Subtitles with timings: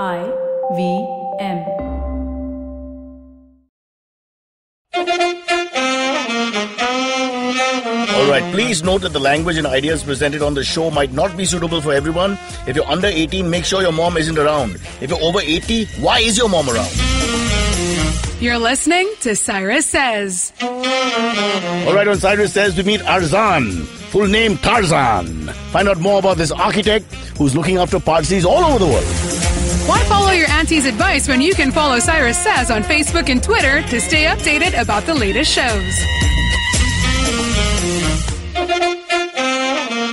[0.00, 0.24] I
[0.74, 1.06] V
[1.38, 1.58] M.
[8.14, 11.36] All right, please note that the language and ideas presented on the show might not
[11.36, 12.38] be suitable for everyone.
[12.66, 14.76] If you're under 18, make sure your mom isn't around.
[15.02, 16.90] If you're over 80, why is your mom around?
[18.40, 20.54] You're listening to Cyrus Says.
[20.62, 25.48] All right, on Cyrus Says, we meet Arzan, full name Tarzan.
[25.70, 29.41] Find out more about this architect who's looking after Parsis all over the world.
[29.86, 33.82] Why follow your auntie's advice when you can follow Cyrus Says on Facebook and Twitter
[33.82, 35.98] to stay updated about the latest shows?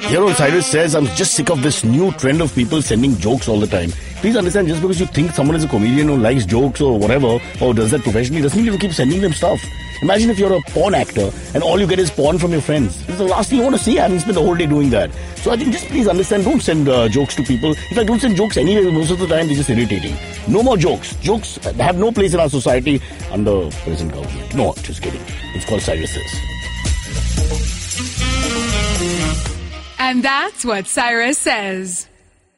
[0.10, 3.48] Here on Cyrus says, I'm just sick of this new trend of people sending jokes
[3.48, 3.92] all the time.
[4.22, 7.40] Please understand, just because you think someone is a comedian who likes jokes or whatever,
[7.62, 9.64] or does that professionally, doesn't mean you keep sending them stuff.
[10.02, 13.02] Imagine if you're a porn actor and all you get is porn from your friends.
[13.10, 15.12] It's the last thing you want to see, having spent the whole day doing that.
[15.36, 17.70] So I think just please understand, don't send uh, jokes to people.
[17.70, 20.16] In fact, don't send jokes anyway, most of the time they're just irritating.
[20.48, 21.16] No more jokes.
[21.18, 24.56] Jokes have no place in our society under present government.
[24.56, 25.22] No, just kidding.
[25.54, 26.60] It's called Cyrus says.
[30.00, 32.08] And that's what Cyrus says.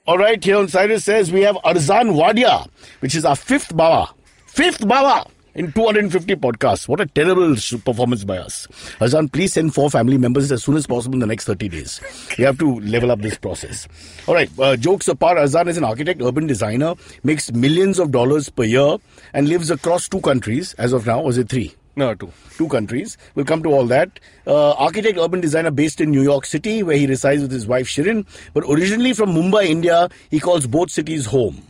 [0.08, 2.68] All right, here on Cyrus says we have Arzan Wadia,
[3.00, 4.14] which is our fifth Bawa.
[4.48, 6.88] Fifth Bawa in 250 podcasts.
[6.88, 8.68] What a terrible performance by us.
[9.00, 12.02] Arzan, please send four family members as soon as possible in the next 30 days.
[12.38, 13.88] We have to level up this process.
[14.28, 18.50] All right, uh, jokes apart, Arzan is an architect, urban designer, makes millions of dollars
[18.50, 18.98] per year,
[19.34, 21.22] and lives across two countries as of now.
[21.22, 21.74] Was it three?
[21.96, 22.32] No, two.
[22.58, 23.18] two countries.
[23.36, 24.20] We'll come to all that.
[24.48, 27.88] Uh, architect, urban designer based in New York City, where he resides with his wife
[27.88, 28.26] Shirin.
[28.54, 31.62] But originally from Mumbai, India, he calls both cities home.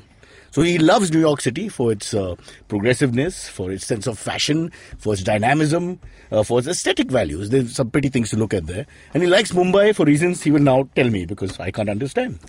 [0.52, 2.36] So he loves New York City for its uh,
[2.68, 6.00] progressiveness, for its sense of fashion, for its dynamism,
[6.32, 7.50] uh, for its aesthetic values.
[7.50, 8.86] There's some pretty things to look at there.
[9.14, 12.40] And he likes Mumbai for reasons he will now tell me because I can't understand.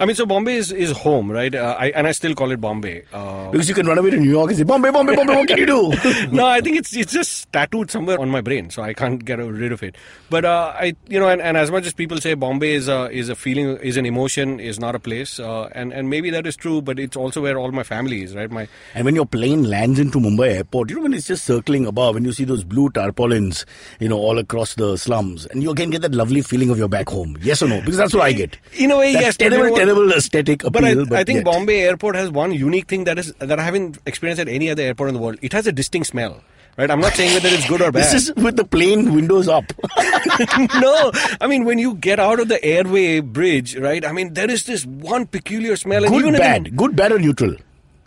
[0.00, 1.54] I mean, so Bombay is, is home, right?
[1.54, 3.04] Uh, I, and I still call it Bombay.
[3.12, 5.46] Uh, Because you can run away to New York and say, Bombay, Bombay, Bombay, what
[5.46, 5.92] can you do?
[6.32, 9.38] no, I think it's it's just tattooed somewhere on my brain, so I can't get
[9.38, 9.96] rid of it.
[10.30, 13.10] But uh, I, you know, and, and as much as people say Bombay is a
[13.10, 16.46] is a feeling, is an emotion, is not a place, uh, and and maybe that
[16.46, 18.50] is true, but it's also where all my family is, right?
[18.50, 21.84] My And when your plane lands into Mumbai airport, you know, when it's just circling
[21.86, 23.66] above and you see those blue tarpaulins,
[23.98, 26.88] you know, all across the slums, and you again get that lovely feeling of you're
[26.88, 27.36] back home.
[27.42, 27.80] Yes or no?
[27.80, 28.56] Because that's what I get.
[28.78, 29.89] In a way, That yes, Terrible, know what?
[29.94, 31.04] Terrible aesthetic appeal.
[31.06, 31.44] But I, I think yet.
[31.44, 34.82] Bombay Airport has one unique thing that is that I haven't experienced at any other
[34.82, 35.38] airport in the world.
[35.42, 36.42] It has a distinct smell.
[36.78, 38.04] Right, I'm not saying whether it's good or bad.
[38.04, 39.64] This is with the plane windows up.
[40.80, 44.04] no, I mean when you get out of the airway bridge, right?
[44.04, 46.04] I mean there is this one peculiar smell.
[46.04, 46.76] and good, even in the- bad.
[46.76, 47.56] Good, bad, or neutral.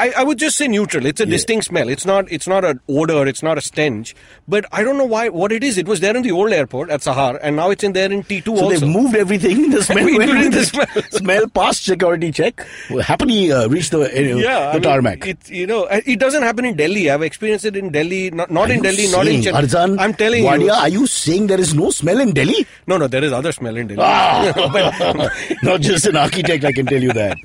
[0.03, 1.05] I, I would just say neutral.
[1.05, 1.87] It's a distinct smell.
[1.87, 2.29] It's not.
[2.37, 3.25] It's not an odor.
[3.31, 4.13] It's not a stench.
[4.53, 5.29] But I don't know why.
[5.29, 5.77] What it is?
[5.77, 8.23] It was there in the old airport at Sahar, and now it's in there in
[8.23, 8.79] T two So also.
[8.79, 9.69] they've moved everything.
[9.75, 11.03] The smell went with the smell.
[11.19, 12.65] smell past security check.
[13.11, 14.07] Happily uh, reached the, uh,
[14.39, 15.25] yeah, the I mean, tarmac.
[15.27, 17.09] It, you know, it doesn't happen in Delhi.
[17.09, 18.29] I've experienced it in Delhi.
[18.31, 19.07] Not, not in Delhi.
[19.11, 19.61] Not in Chennai.
[19.63, 20.71] Arzan, I'm telling Wadia, you.
[20.71, 22.65] are you saying there is no smell in Delhi?
[22.87, 24.01] No, no, there is other smell in Delhi.
[24.03, 25.29] Ah,
[25.63, 27.37] not just an architect, I can tell you that.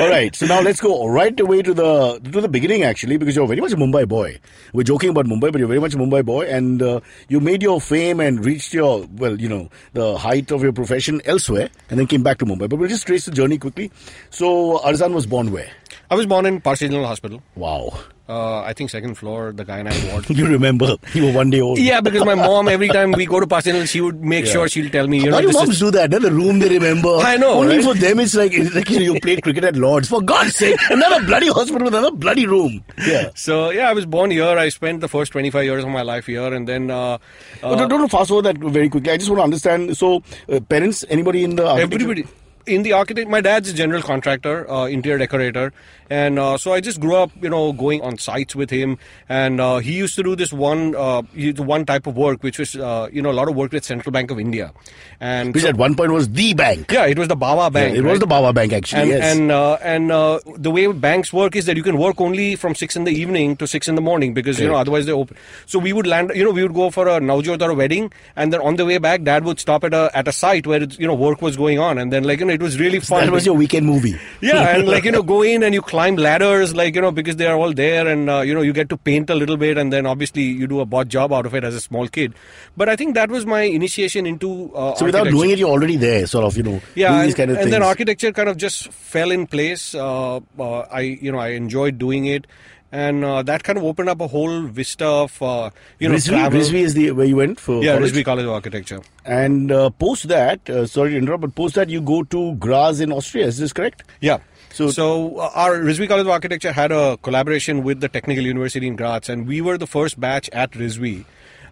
[0.00, 3.36] All right, so now let's go right away to the to the beginning, actually, because
[3.36, 4.38] you're very much a Mumbai boy.
[4.72, 7.62] We're joking about Mumbai, but you're very much a Mumbai boy, and uh, you made
[7.62, 11.98] your fame and reached your well, you know, the height of your profession elsewhere, and
[11.98, 12.68] then came back to Mumbai.
[12.68, 13.90] But we'll just trace the journey quickly.
[14.30, 15.70] So Arzan was born where?
[16.10, 17.42] I was born in Parsi General Hospital.
[17.56, 20.30] Wow, Uh, I think second floor, the Gynec ward.
[20.30, 20.96] you remember?
[21.12, 21.78] You were one day old.
[21.78, 24.66] Yeah, because my mom, every time we go to Parsi General, she would make sure
[24.66, 26.10] she'll tell me, you know, Why do moms is, do that?
[26.10, 27.16] Then the room they remember.
[27.18, 27.84] I know, Only right?
[27.84, 30.08] for them, it's like, it's like you, know, you played cricket at Lords.
[30.08, 32.82] For God's sake, another bloody hospital with another bloody room.
[33.06, 33.28] Yeah.
[33.34, 34.56] So yeah, I was born here.
[34.56, 37.18] I spent the first 25 years of my life here, and then uh,
[37.62, 39.12] uh, don't, don't fast forward that very quickly.
[39.12, 39.98] I just want to understand.
[39.98, 42.24] So, uh, parents, anybody in the everybody
[42.66, 43.28] in the architect.
[43.28, 45.72] My dad's a general contractor, uh, interior decorator,
[46.10, 48.98] and uh, so I just grew up, you know, going on sites with him.
[49.28, 51.22] And uh, he used to do this one, uh,
[51.56, 54.12] one type of work, which was, uh, you know, a lot of work with Central
[54.12, 54.72] Bank of India,
[55.20, 56.90] and Which so- at one point was the bank.
[56.90, 57.92] yeah, it was the Baba Bank.
[57.92, 58.20] Yeah, it was right?
[58.20, 59.02] the Baba Bank actually.
[59.02, 59.36] and yes.
[59.36, 62.74] and uh, and uh, the way banks work is that you can work only from
[62.74, 65.36] six in the evening to six in the morning because you know otherwise they're open.
[65.66, 68.12] So we would land, you know, we would go for a Navjot or a wedding,
[68.36, 70.82] and then on the way back, Dad would stop at a at a site where
[70.82, 73.24] you know work was going on, and then like you know it was really fun.
[73.26, 74.18] that was your weekend movie.
[74.40, 77.36] yeah, and like you know, go in and you climb ladders, like you know, because
[77.36, 79.78] they are all there, and uh, you know, you get to paint a little bit,
[79.78, 82.34] and then obviously you do a bot job out of it as a small kid.
[82.76, 84.74] But I think that was my initiation into.
[84.74, 87.50] Uh, So without doing it, you're already there, sort of, you know, yeah, and, kind
[87.52, 89.94] of and then architecture kind of just fell in place.
[89.94, 92.48] Uh, uh, I, you know, I enjoyed doing it,
[92.90, 96.28] and uh, that kind of opened up a whole vista of, uh, you know, Rizvi,
[96.28, 96.60] travel.
[96.60, 98.12] Rizvi is the where you went for yeah, college?
[98.12, 99.00] Rizvi College of Architecture.
[99.24, 103.00] And uh, post that, uh, sorry to interrupt, but post that you go to Graz
[103.00, 103.46] in Austria.
[103.46, 104.02] Is this correct?
[104.20, 104.38] Yeah.
[104.74, 105.06] So- So,
[105.38, 109.28] uh, our Rizvi College of Architecture had a collaboration with the Technical University in Graz,
[109.28, 111.24] and we were the first batch at Rizvi.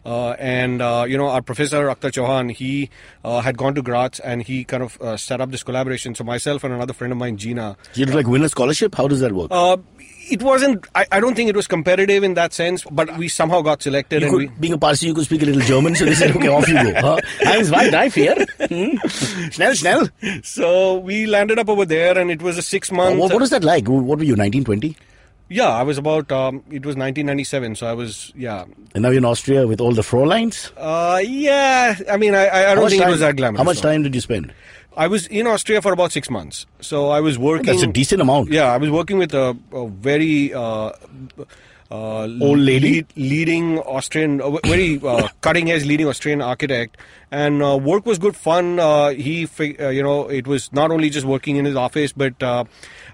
[0.04, 2.90] Uh, and uh, you know our professor Akhtar Chauhan, he
[3.24, 6.16] uh, had gone to Graz and he kind of uh, set up this collaboration.
[6.16, 8.96] So myself and another friend of mine, Gina, You to like win a scholarship?
[8.96, 9.50] How does that work?
[10.22, 10.86] Uh, it wasn't.
[10.94, 14.22] I, I don't think it was competitive in that sense, but we somehow got selected
[14.22, 14.46] could, we.
[14.48, 16.74] being a Parsi, you could speak a little German, so they said, okay, off you
[16.74, 16.92] go.
[17.00, 17.20] Huh?
[17.40, 18.46] Eins, zwei, drei, vier.
[18.68, 19.48] Hmm?
[19.50, 20.08] Schnell, schnell.
[20.42, 23.18] So we landed up over there, and it was a six month.
[23.18, 23.88] what, what was that like?
[23.88, 24.96] What were you, 1920?
[25.48, 26.32] Yeah, I was about.
[26.32, 28.32] Um, it was 1997, so I was.
[28.34, 28.64] Yeah,
[28.94, 30.70] And now you're in Austria with all the Fräuleins?
[30.78, 31.98] uh, yeah.
[32.10, 33.58] I mean, I, I I don't think time- it was that glamorous.
[33.58, 33.90] How much no.
[33.90, 34.54] time did you spend?
[34.96, 37.66] I was in Austria for about six months, so I was working.
[37.66, 38.50] That's a decent amount.
[38.52, 40.92] Yeah, I was working with a, a very uh,
[41.90, 42.90] uh, Old lady?
[42.92, 46.96] lead- leading Austrian, uh, very uh, cutting edge leading Austrian architect,
[47.32, 48.78] and uh, work was good fun.
[48.78, 49.48] Uh, he,
[49.80, 52.64] uh, you know, it was not only just working in his office, but uh,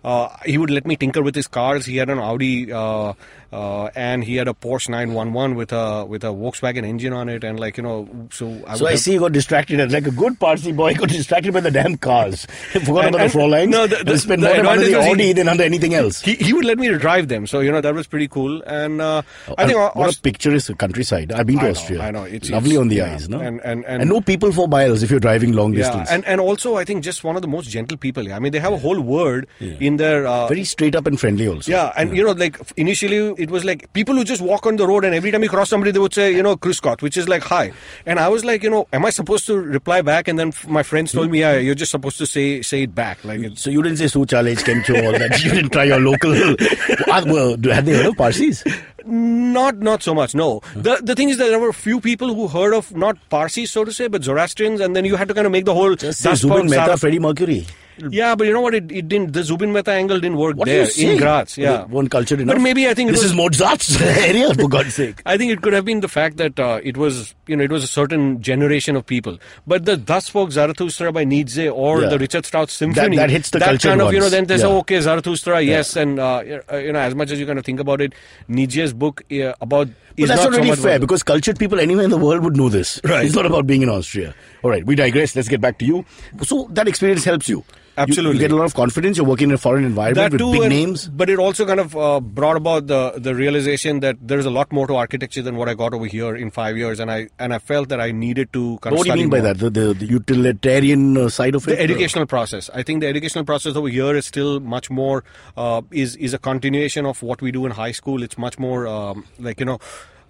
[0.04, 1.86] uh, he would let me tinker with his cars.
[1.86, 2.72] He had an Audi.
[2.72, 3.14] Uh,
[3.50, 7.42] uh, and he had a Porsche 911 with a with a Volkswagen engine on it,
[7.44, 9.80] and like you know, so I So I have- see you got distracted.
[9.80, 12.44] and Like a good Parsi boy, got distracted by the damn cars.
[12.72, 13.68] Forgot And- about and- the Fräuleins.
[13.70, 15.94] no, the- the- spent the more time under the was he- Audi than under anything
[15.94, 16.20] else.
[16.20, 18.60] he, he would let me drive them, so you know that was pretty cool.
[18.66, 19.22] And uh,
[19.56, 21.32] I think what a picturesque countryside.
[21.32, 22.02] I've been to I know, Austria.
[22.02, 22.26] I know.
[22.26, 23.14] It's- lovely it's- on the yeah.
[23.14, 23.40] eyes, no?
[23.40, 26.10] And- and- and- no people for miles if you're driving long yeah, distance.
[26.10, 28.24] and and also I think just one of the most gentle people.
[28.24, 28.34] here.
[28.34, 31.46] I mean, they have a whole word in their uh, Very straight up and friendly
[31.48, 31.70] also.
[31.70, 34.86] yeah, and you know, like initially it was like people who just walk on the
[34.86, 37.16] road, and every time you cross somebody, they would say, you know, Grüß Gott, which
[37.16, 37.72] is like hi.
[38.06, 40.28] And I was like, you know, am I supposed to reply back?
[40.28, 43.24] And then my friends told me, yeah, you're just supposed to say say it back,
[43.24, 43.40] like.
[43.58, 45.42] So you didn't say Suchalej, Kencho, all that.
[45.44, 46.34] You didn't try your local.
[47.10, 48.62] Ah, well, had they heard of Parsis?
[49.08, 50.34] Not not so much.
[50.34, 50.60] No.
[50.60, 50.82] Hmm.
[50.82, 53.70] The the thing is that there were a few people who heard of not Parsis,
[53.70, 55.94] so to say, but Zoroastrians, and then you had to kind of make the whole.
[55.94, 57.66] Just say Zubin Mehta, Freddie Mercury.
[58.10, 58.74] Yeah, but you know what?
[58.74, 59.32] It, it didn't.
[59.32, 61.56] The Zubin Mehta angle didn't work What there in Graz.
[61.58, 62.56] Yeah, One cultured enough.
[62.56, 65.22] But maybe I think it this was, is Mozart's area, for God's sake.
[65.26, 67.70] I think it could have been the fact that uh, it was, you know, it
[67.70, 69.38] was a certain generation of people.
[69.66, 72.08] But the Thus Spoke Zarathustra by Nietzsche or Yeah.
[72.08, 74.62] the Richard Strauss Symphony, that hits the that cultured kind of, you know, then there's
[74.62, 74.68] Yeah.
[74.68, 77.80] oh, okay, Zarathustra, yes, and uh, you know, as much as you kind of think
[77.80, 78.14] about it,
[78.48, 82.04] Nietzsche's book uh, about But is that's not, so really fair because cultured people anywhere
[82.04, 83.00] in the world would know this.
[83.04, 83.24] Right.
[83.26, 84.34] It's not about being in Austria.
[84.62, 85.34] All right, we digress.
[85.36, 86.04] Let's get back to you.
[86.42, 87.64] So that experience helps you.
[88.06, 89.16] You- You, get a lot of confidence.
[89.16, 91.08] You're working in a foreign environment with big and- names.
[91.08, 94.72] But it also kind of uh, brought about the the realization that there's a lot
[94.72, 97.52] more to architecture than what I got over here in five years, and I and
[97.54, 99.48] I felt that I needed to kind What of do you mean by more.
[99.54, 99.58] that?
[99.58, 101.72] The, the, the utilitarian uh, side of it?
[101.76, 102.70] The educational process.
[102.74, 105.24] I think the educational process over here is still much more
[105.56, 108.22] uh, is is a continuation of what we do in high school.
[108.22, 109.78] It's much more um, like you know.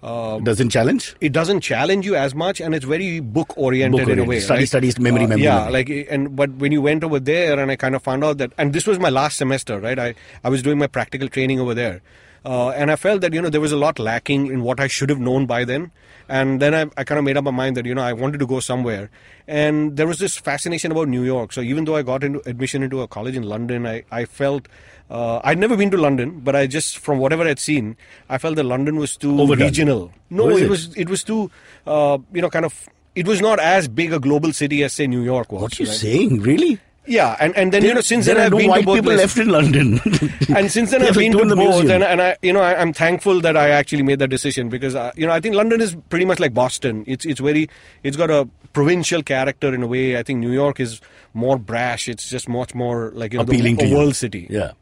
[0.01, 1.13] Uh, Doesn't challenge?
[1.19, 4.39] it doesn't challenge you as much, and it's very book oriented in a way.
[4.39, 4.67] Study, right?
[4.67, 5.73] study, memory, Uh, memory, Yeah, memory.
[5.73, 8.53] like and but when you went over there, and I kind of found out that,
[8.57, 9.99] and this was my last semester, right?
[9.99, 12.01] I I was doing my practical training over there,
[12.45, 14.87] uh, and I felt that you know there was a lot lacking in what I
[14.87, 15.91] should have known by then,
[16.29, 18.37] and then I, I kind of made up my mind that you know I wanted
[18.39, 19.09] to go somewhere,
[19.47, 21.51] and there was this fascination about New York.
[21.51, 24.69] So even though I got into admission into a college in London, I I felt.
[25.09, 27.97] Uh, I'd never been to London, but I just, from whatever I'd seen,
[28.29, 29.67] I felt that London was too Overdone.
[29.67, 30.11] regional.
[30.29, 30.69] No, it, it?
[30.69, 31.49] was it was too,
[31.87, 32.87] uh, you know, kind of.
[33.15, 35.63] It was not as big a global city as say New York was.
[35.63, 35.97] What are you right?
[35.97, 36.41] saying?
[36.41, 36.79] Really?
[37.09, 39.13] Yeah, and, and then you know since then I've no been white to both people
[39.13, 39.35] places.
[39.35, 39.99] left in London.
[40.55, 42.79] and since then I've to been to the both, and, and I, you know, I,
[42.79, 45.81] I'm thankful that I actually made that decision because, uh, you know, I think London
[45.81, 47.03] is pretty much like Boston.
[47.07, 47.67] It's it's very,
[48.03, 50.17] it's got a provincial character in a way.
[50.17, 51.01] I think New York is
[51.33, 52.07] more brash.
[52.07, 53.97] It's just much more like you know, appealing the, to a you.
[53.97, 54.45] world city.
[54.47, 54.73] Yeah.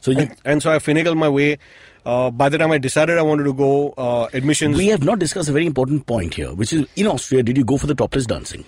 [0.00, 1.58] So you, And so I finagled my way.
[2.06, 4.76] Uh, by the time I decided I wanted to go, uh, admissions.
[4.76, 7.64] we have not discussed a very important point here, which is in Austria, did you
[7.64, 8.64] go for the topless dancing?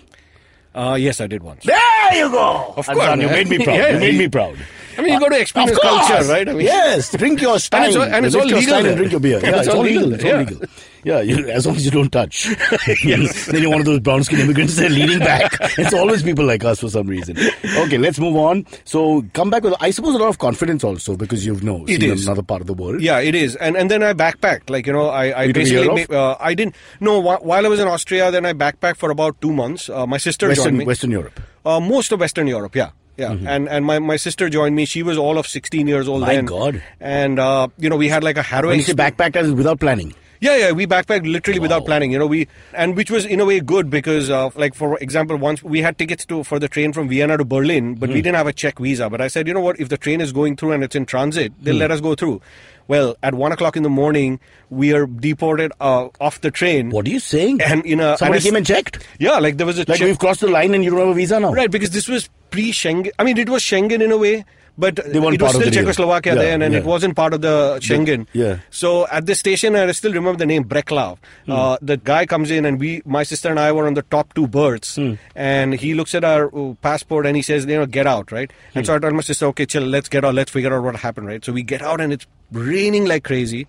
[0.76, 1.64] uh, yes, I did once.
[1.64, 2.74] There you go.
[2.76, 3.76] Of course, you made me proud.
[3.76, 4.56] Yeah, you made me proud.
[4.98, 6.48] I mean, you got to experience culture, right?
[6.48, 7.82] I mean, yes, drink your stein.
[7.84, 9.40] And it's all- and it's all legal and drink your beer.
[9.42, 10.12] Yeah, it's all legal.
[10.14, 10.38] It's all yeah.
[10.38, 10.68] legal.
[11.04, 12.46] Yeah, you, as long as you don't touch.
[13.04, 13.46] yes.
[13.46, 15.52] Then you're one of those brown skin immigrants that are leaning back.
[15.78, 17.36] It's always people like us for some reason.
[17.38, 18.66] Okay, let's move on.
[18.84, 22.00] So come back with, I suppose, a lot of confidence also because you've know It
[22.00, 22.26] seen is.
[22.26, 23.00] another part of the world.
[23.00, 24.68] Yeah, it is, and and then I backpacked.
[24.68, 26.74] Like you know, I, I You took a basically uh, I didn't.
[26.98, 29.88] No, while I was in Austria, then I backpacked for about two months.
[29.88, 30.84] Uh, my sister joined Western, me.
[30.86, 31.40] Western Europe.
[31.64, 32.90] Uh, most of Western Europe, yeah.
[33.16, 34.84] Yeah, and and my, my sister joined me.
[34.84, 36.44] She was all of 16 years old then My then.
[36.46, 36.82] God.
[37.00, 38.78] And uh, you know we had like a When harrowing.
[38.78, 40.14] you say backpacked, as without planning.
[40.38, 42.12] Yeah, yeah, we backpacked literally without planning.
[42.12, 45.38] You know, we and which was in a way good because, uh, like for example,
[45.38, 48.16] once we had tickets to for the train from Vienna to Berlin, but Hmm.
[48.16, 49.08] we didn't have a Czech visa.
[49.08, 49.80] But I said, you know what?
[49.80, 51.80] If the train is going through and it's in transit, they'll Hmm.
[51.80, 52.42] let us go through.
[52.86, 54.38] Well, at one o'clock in the morning,
[54.70, 56.90] we are deported uh, off the train.
[56.90, 57.60] What are you saying?
[57.62, 59.04] And in a Somebody and came and checked.
[59.18, 61.08] yeah, like there was a Like Czech- we've crossed the line and you don't have
[61.08, 61.52] a visa now.
[61.52, 63.10] Right, because this was pre Schengen.
[63.18, 64.44] I mean, it was Schengen in a way,
[64.78, 65.70] but it was still.
[65.70, 66.80] Czechoslovakia Yeah, then, and yeah.
[66.80, 68.26] it wasn't part of the Schengen.
[68.32, 68.58] yeah.
[68.70, 71.18] So at this station, I still remember the name Břeclav.
[71.46, 71.52] Hmm.
[71.52, 74.34] Uh, the guy comes in, and we, my sister and I, were on the top
[74.34, 75.14] two berths, Hmm.
[75.34, 78.50] and he looks at our uh, passport and he says, you know, get out, right?
[78.74, 78.90] And Hmm.
[78.90, 81.26] so I told my sister, okay, chill, let's get out, let's figure out what happened,
[81.26, 81.44] right?
[81.44, 83.66] So we get out, and it's raining like crazy.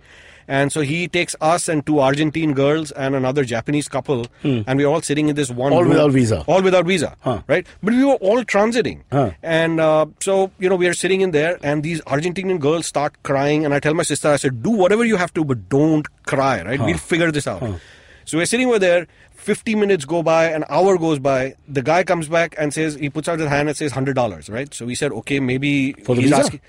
[0.48, 4.88] And so he takes us and two Argentine girls and another Japanese couple, and we're
[4.88, 5.76] all sitting in this one Hmm.
[5.78, 5.90] All room.
[5.90, 6.44] without visa.
[6.48, 7.42] All without visa, Huh.
[7.48, 7.68] right?
[7.84, 9.32] But we were all transiting, Huh.
[9.44, 13.22] and uh, so you know we are sitting in there, and these Argentinian girls start
[13.24, 16.08] crying, and I tell my sister, I said, do whatever you have to, but don't
[16.26, 16.80] cry, right?
[16.80, 17.62] We'll figure this out.
[18.26, 19.08] So we're sitting over there.
[19.48, 21.54] 50 minutes go by, an hour goes by.
[21.70, 24.74] The guy comes back and says, he puts out his hand and says $100, right?
[24.74, 26.36] So we said, okay, maybe For the visa?
[26.38, 26.60] asking.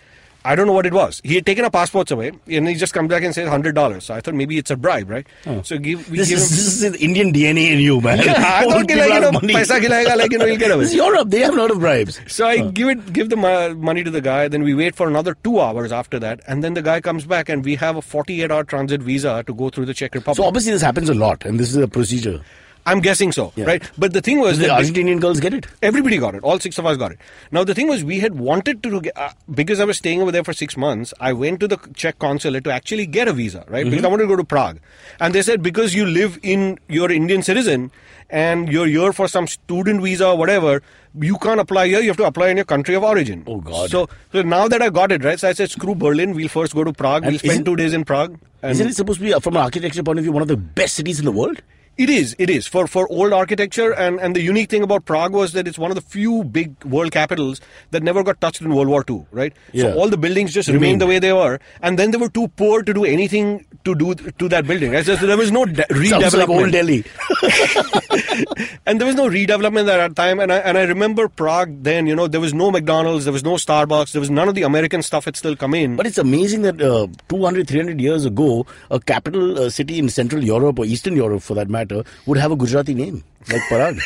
[0.44, 1.20] I don't know what it was.
[1.24, 4.04] He had taken our passports away, and he just comes back and says hundred dollars.
[4.04, 5.26] So I thought maybe it's a bribe, right?
[5.46, 5.62] Oh.
[5.62, 6.50] So give, we this, give is,
[6.82, 8.18] him, this is Indian DNA in you, man.
[8.18, 9.54] Yeah, I thought like, you know, money.
[9.54, 10.84] paisa khilaega, like you know, he'll get away.
[10.84, 11.28] This is Europe.
[11.28, 12.20] They have a lot of bribes.
[12.28, 12.70] So I oh.
[12.70, 14.48] give it, give the money to the guy.
[14.48, 17.48] Then we wait for another two hours after that, and then the guy comes back,
[17.48, 20.36] and we have a forty-eight hour transit visa to go through the Czech Republic.
[20.36, 22.40] So obviously this happens a lot, and this is a procedure.
[22.86, 23.66] I'm guessing so, Yeah.
[23.66, 23.82] right?
[23.98, 25.66] But the thing was, The that Argentinian girls get it.
[25.82, 26.42] everybody got it.
[26.42, 27.18] All six of us got it.
[27.52, 30.32] Now the thing was, we had wanted to get, uh, because I was staying over
[30.32, 31.12] there for six months.
[31.20, 33.84] I went to the Czech consulate to actually get a visa, right?
[33.88, 34.78] Because I wanted to go to Prague,
[35.20, 37.90] and they said because you live in, you're Indian citizen,
[38.30, 40.82] and you're here for some student visa or whatever,
[41.18, 42.00] you can't apply here.
[42.00, 43.42] You have to apply in your country of origin.
[43.46, 43.90] Oh, God.
[43.90, 46.34] So, so now that I got it right, so I said, screw Berlin.
[46.34, 47.22] We'll first go to Prague.
[47.24, 48.38] And we'll spend two days in Prague.
[48.62, 50.48] And Isn't it supposed to be, uh, from an architecture point of view, one of
[50.48, 51.62] the best cities in the world?
[51.98, 52.34] It is.
[52.38, 55.66] It is for for old architecture, and and the unique thing about Prague was that
[55.66, 59.04] it's one of the few big world capitals that never got touched in World War
[59.10, 59.26] II.
[59.32, 59.52] Right.
[59.72, 59.82] Yeah.
[59.84, 60.82] So all the buildings just Remained.
[60.82, 63.96] remained the way they were, and then they were too poor to do anything to
[63.96, 64.92] do to that building.
[64.92, 65.04] Right?
[65.04, 67.04] So there was no de- Sounds like old Delhi.
[68.86, 70.38] and there was no redevelopment at that time.
[70.40, 72.06] And I and I remember Prague then.
[72.06, 74.62] You know, there was no McDonald's, there was no Starbucks, there was none of the
[74.62, 75.96] American stuff had still come in.
[75.96, 80.44] But it's amazing that uh, 200, 300 years ago, a capital uh, city in Central
[80.44, 81.87] Europe or Eastern Europe, for that matter,
[82.26, 84.00] would have a Gujarati name, like Parag.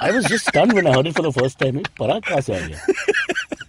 [0.00, 1.76] I was just stunned when I heard it for the first time.
[1.76, 2.80] Hey, Parag kahan se aa gaya?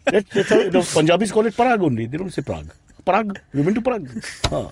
[0.06, 2.06] That's how the Punjabis call it Parag only.
[2.06, 2.72] They don't say Prague.
[3.06, 3.40] Prague.
[3.54, 4.08] We went to Prague.
[4.50, 4.70] Huh.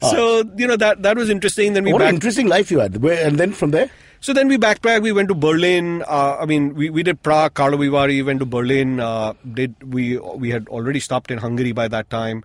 [0.00, 1.72] so you know that that was interesting.
[1.72, 3.02] Then we What an interesting life you had.
[3.02, 3.90] Where, and then from there?
[4.20, 5.02] So then we backpacked.
[5.02, 6.02] We went to Berlin.
[6.06, 8.22] Uh, I mean, we, we did Prague, Karlovy Vary.
[8.22, 9.00] Went to Berlin.
[9.00, 12.44] Uh, did we we had already stopped in Hungary by that time.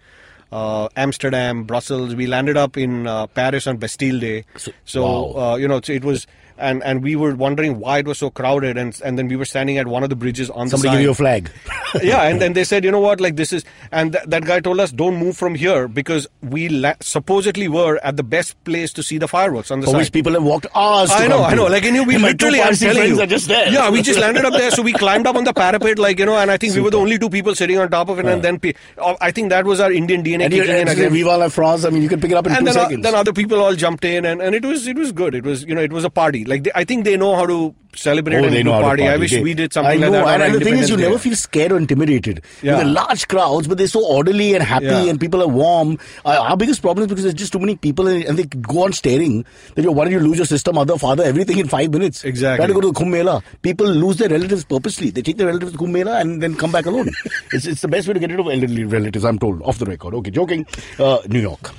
[0.51, 2.15] Uh, Amsterdam, Brussels.
[2.15, 4.45] We landed up in uh, Paris on Bastille Day.
[4.57, 5.01] So- So,
[5.31, 5.53] wow.
[5.53, 6.25] uh, you know, it was,
[6.57, 9.45] and and we were wondering why it was so crowded, and and then we were
[9.45, 10.79] standing at one of the bridges on the side.
[10.79, 11.51] Somebody the give you a flag.
[12.03, 14.59] yeah, and then they said, you know what, like this is, and th- that guy
[14.59, 18.91] told us, don't move from here because we la- supposedly were at the best place
[18.93, 19.97] to see the fireworks on the For side.
[19.99, 21.67] which people have walked hours I know, I know.
[21.67, 23.69] Like, you know, we And literally, I'm telling you, are just there.
[23.71, 24.71] Yeah, we just landed up there.
[24.71, 26.91] So we climbed up on the parapet, like you know, and I think we were
[26.91, 28.25] the only two people sitting on top of it.
[28.25, 31.11] And then, pe- uh, I think that was our Indian DNA And kicking in again.
[31.13, 31.85] Viva la France.
[31.85, 33.03] I mean, you can pick it up in And two then, seconds.
[33.03, 35.35] then other people all jumped in, and, and it was it was good.
[35.35, 36.45] It was you know it was a party.
[36.47, 38.83] Like they, I think they know how to celebrate Oh, and they do know to
[38.83, 39.07] party.
[39.07, 40.33] I wish They- we did something I know, like that.
[40.35, 42.43] and, and the thing is, you never feel scared or intimidated.
[42.61, 42.77] Yeah.
[42.77, 45.05] With the large crowds, but they're so orderly and happy, Yeah.
[45.09, 45.97] and people are warm.
[46.23, 48.83] Uh, our biggest problem is because there's just too many people, and, and they go
[48.85, 49.45] on staring.
[49.75, 52.23] That you why don't you lose your sister, mother, father, everything in five minutes?
[52.23, 52.57] Exactly.
[52.57, 53.41] Try to go to the Kumbh Mela.
[53.63, 55.09] People lose their relatives purposely.
[55.09, 57.09] They take their relatives to Kumbh Mela and then come back alone.
[57.51, 59.25] it's, it's the best way to get rid of elderly relatives.
[59.25, 60.13] I'm told off the record.
[60.13, 60.65] Okay, joking.
[60.99, 61.71] Uh, New York.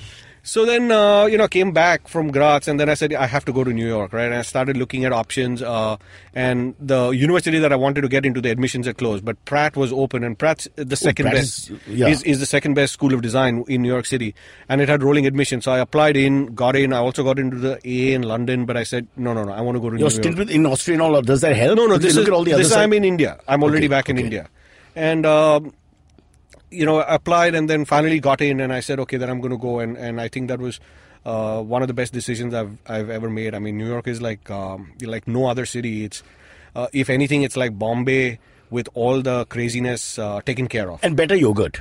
[0.49, 3.45] So then, uh, you know, came back from Graz, and then I said I have
[3.45, 4.25] to go to New York, right?
[4.25, 5.99] And I started looking at options, uh,
[6.35, 9.77] and the university that I wanted to get into, the admissions had closed, but Pratt
[9.77, 12.09] was open, and Pratt's the second Pratt best is- yeah.
[12.09, 14.35] is, is the second best school of design in New York City,
[14.71, 15.65] and it had rolling admissions.
[15.67, 16.95] So I applied in, got in.
[16.95, 19.61] I also got into the A in London, but I said no, no, no, I
[19.61, 20.23] want to go to Your New York.
[20.25, 21.77] stint with, in Austria and all, does that help?
[21.77, 23.39] No, no, this is look at all the this other I'm in India.
[23.47, 24.25] I'm already Okay, back in okay.
[24.25, 24.49] India,
[24.97, 25.75] and um,
[26.71, 29.53] you know, applied and then finally got in, and I said, okay, then I'm going
[29.53, 30.81] to go, and and I think that was.
[31.27, 33.55] Uh, one of the best decisions I've I've ever made.
[33.55, 36.05] I mean, New York is like um, like no other city.
[36.05, 36.23] It's
[36.75, 38.39] uh, if anything, it's like Bombay
[38.71, 41.01] with all the craziness uh, taken care of.
[41.03, 41.81] And better yogurt.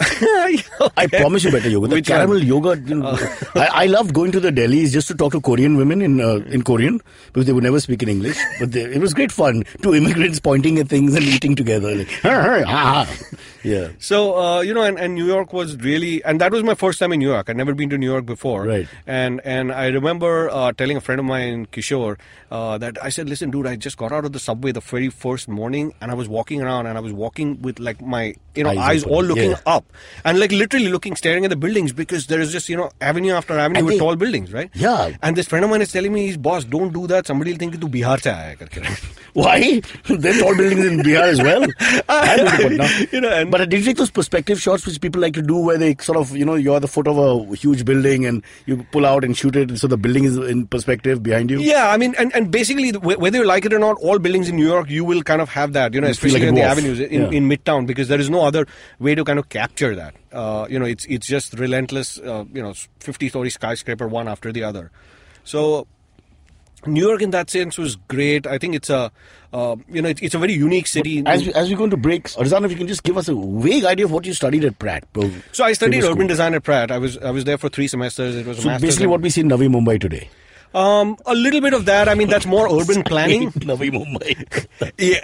[0.00, 1.90] I promise you better yogurt.
[1.90, 2.80] The caramel yogurt.
[2.86, 3.16] You know,
[3.54, 6.36] I, I loved going to the delis just to talk to Korean women in uh,
[6.48, 8.38] in Korean because they would never speak in English.
[8.58, 9.64] But they, it was great fun.
[9.82, 11.94] Two immigrants pointing at things and eating together.
[11.94, 13.16] Like, "Hey, hey, ah, ah."
[13.62, 13.88] yeah.
[13.98, 16.98] So uh, you know, and, and New York was really, and that was my first
[16.98, 17.50] time in New York.
[17.50, 18.64] I'd never been to New York before.
[18.64, 18.88] Right.
[19.06, 22.18] And and I remember uh, telling a friend of mine, Kishore,
[22.50, 25.10] uh, that I said, "Listen, dude, I just got out of the subway the very
[25.10, 28.64] first morning, and I was walking around, and I was walking with like my you
[28.64, 29.60] know Eyes eyes, all looking Yeah.
[29.66, 29.84] up,
[30.24, 33.32] and like literally looking, staring at the buildings because there is just you know avenue
[33.32, 34.70] after avenue with tall buildings, right?
[34.74, 35.16] Yeah.
[35.22, 37.26] And this friend of mine is telling me, his boss, don't do that.
[37.26, 39.16] Somebody will think you Bihar se aaya hai," karke.
[39.32, 39.80] Why?
[40.08, 41.66] There's tall buildings in Bihar as well.
[42.08, 45.56] I You know, and- but did take those perspective shots which people like to do
[45.56, 48.42] where they sort of, you know, you're at the foot of a huge building and
[48.66, 51.60] you pull out and shoot it so the building is in perspective behind you?
[51.60, 54.56] Yeah, I mean, and, and basically, whether you like it or not, all buildings in
[54.56, 56.62] New York, you will kind of have that, you know, You especially like in the
[56.62, 57.30] avenues in, Yeah.
[57.30, 58.66] in Midtown, because there is no other
[58.98, 60.14] way to kind of capture that.
[60.32, 64.52] Uh, you know, it's it's just relentless, uh, you know, 50 story skyscraper one after
[64.52, 64.90] the other.
[65.44, 65.86] So,
[66.86, 68.46] New York in that sense was great.
[68.46, 69.10] I think it's a,
[69.52, 71.22] uh, you know, it's, it's a very unique city.
[71.26, 73.34] As we, as we go into breaks, Arzan, if you can just give us a
[73.34, 75.10] vague idea of what you studied at Pratt.
[75.12, 75.30] bro.
[75.52, 76.90] so I studied urban design at Pratt.
[76.90, 78.36] I was I was there for three semesters.
[78.36, 80.28] It was a So basically what we see in Navi Mumbai today.
[80.74, 82.08] Um, a little bit of that.
[82.08, 83.50] I mean, that's more urban planning.
[83.70, 84.92] Navi Mumbai.
[84.98, 85.20] Yeah,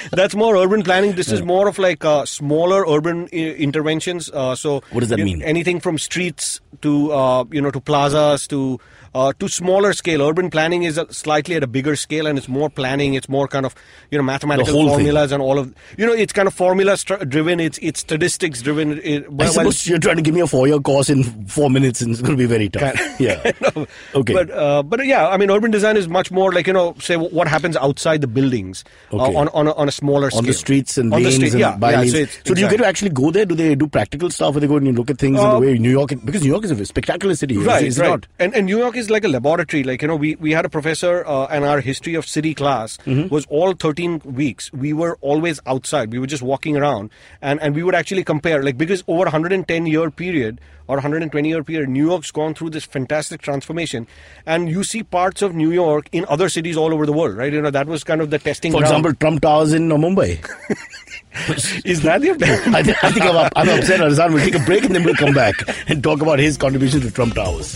[0.12, 1.12] that's more urban planning.
[1.14, 4.30] This is more of like uh, smaller urban I- interventions.
[4.30, 5.42] Uh, so, What does that you- mean?
[5.42, 8.78] Anything from streets to uh, you know to plazas to
[9.14, 10.22] uh, to smaller scale.
[10.22, 13.14] Urban planning is a, slightly at a bigger scale, and it's more planning.
[13.14, 13.74] It's more kind of
[14.10, 14.96] you know mathematical whole thing.
[15.06, 16.12] formulas and all of you know.
[16.12, 17.60] It's kind of formula str- driven.
[17.60, 19.00] It's it's statistics driven.
[19.02, 22.00] It, I well- suppose you're trying to give me a four-year course in four minutes
[22.00, 22.94] and it's going to be very tough.
[23.20, 23.52] Yeah.
[24.14, 24.32] Okay.
[24.32, 27.16] But uh, but yeah, I mean, urban design is much more like you know, say
[27.16, 30.52] what happens outside the buildings uh, on on a, on a smaller scale on the
[30.52, 32.12] streets and on lanes street, and yeah, by yeah, lanes.
[32.12, 33.44] So, So, it's, do you get to actually go there?
[33.44, 34.56] Do they do practical stuff?
[34.56, 36.10] Or they go and you look at things in the Uh, way New York?
[36.24, 37.56] Because New York is a spectacular city.
[37.58, 38.08] Right, right.
[38.08, 38.26] not?
[38.38, 39.82] And, and New York is like a laboratory.
[39.84, 42.96] Like, you know, we, we had a professor uh, and our history of city class
[43.04, 43.28] Mm-hmm.
[43.34, 44.72] was all 13 weeks.
[44.72, 46.12] We were always outside.
[46.12, 47.10] We were just walking around
[47.42, 51.64] and, and we would actually compare, like, because over 110 year period or 120 year
[51.64, 54.06] period, New York's gone through this fantastic transformation.
[54.44, 57.52] And you see parts of New York in other cities all over the world, right?
[57.52, 58.92] You know, that was kind of the testing For ground.
[58.92, 60.38] example, Trump Towers in uh, Mumbai.
[61.84, 62.30] is that the
[62.74, 64.00] I, th- I think I'm, up- I'm upset.
[64.00, 65.54] Arzan will take a break and then we'll come back
[65.88, 67.74] and talk about his contribution to Trump Towers.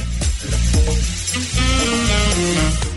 [2.38, 2.88] Thank you.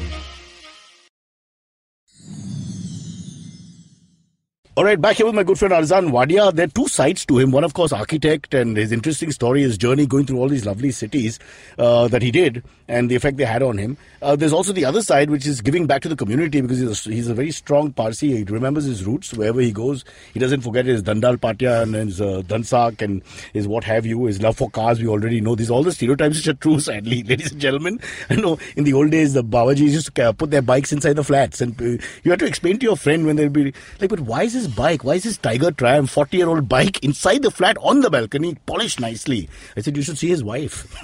[4.77, 6.55] All right, back here with my good friend Arzan Wadia.
[6.55, 7.51] There are two sides to him.
[7.51, 10.91] One, of course, architect, and his interesting story, his journey going through all these lovely
[10.91, 11.39] cities
[11.77, 13.97] uh, that he did, and the effect they had on him.
[14.21, 17.05] Uh, there's also the other side, which is giving back to the community because he's
[17.05, 18.37] a, he's a very strong Parsi.
[18.37, 20.05] He remembers his roots wherever he goes.
[20.33, 24.23] He doesn't forget his Dandal Patya and his uh, Dansak and his what have you.
[24.23, 25.55] His love for cars, we already know.
[25.55, 27.99] These all the stereotypes which are true, sadly, ladies and gentlemen.
[28.29, 31.25] I know in the old days, the Bawajis used to put their bikes inside the
[31.25, 34.21] flats, and uh, you had to explain to your friend when they'll be like, "But
[34.21, 35.03] why is his bike?
[35.03, 38.55] Why is his Tiger Triumph 40 year old bike inside the flat on the balcony,
[38.65, 40.85] polished nicely?" I said, "You should see his wife."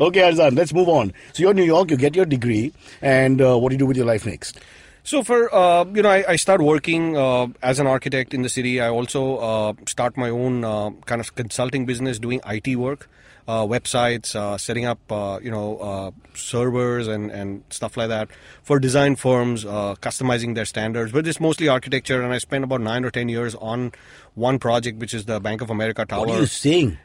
[0.00, 1.12] okay, Arzan, let's move on.
[1.32, 3.86] So you're in New York, you get your degree, and uh, what do you do
[3.86, 4.60] with your life next?
[5.02, 8.48] So for uh, you know, I, I start working uh, as an architect in the
[8.48, 8.80] city.
[8.80, 13.08] I also uh, start my own uh, kind of consulting business, doing IT work,
[13.50, 18.28] uh, websites, uh, setting up uh, you know uh, servers and and stuff like that
[18.62, 21.12] for design firms, uh, customizing their standards.
[21.12, 23.92] But it's mostly architecture, and I spent about nine or ten years on
[24.48, 26.26] one project, which is the Bank of America Tower.
[26.26, 26.98] What are you saying?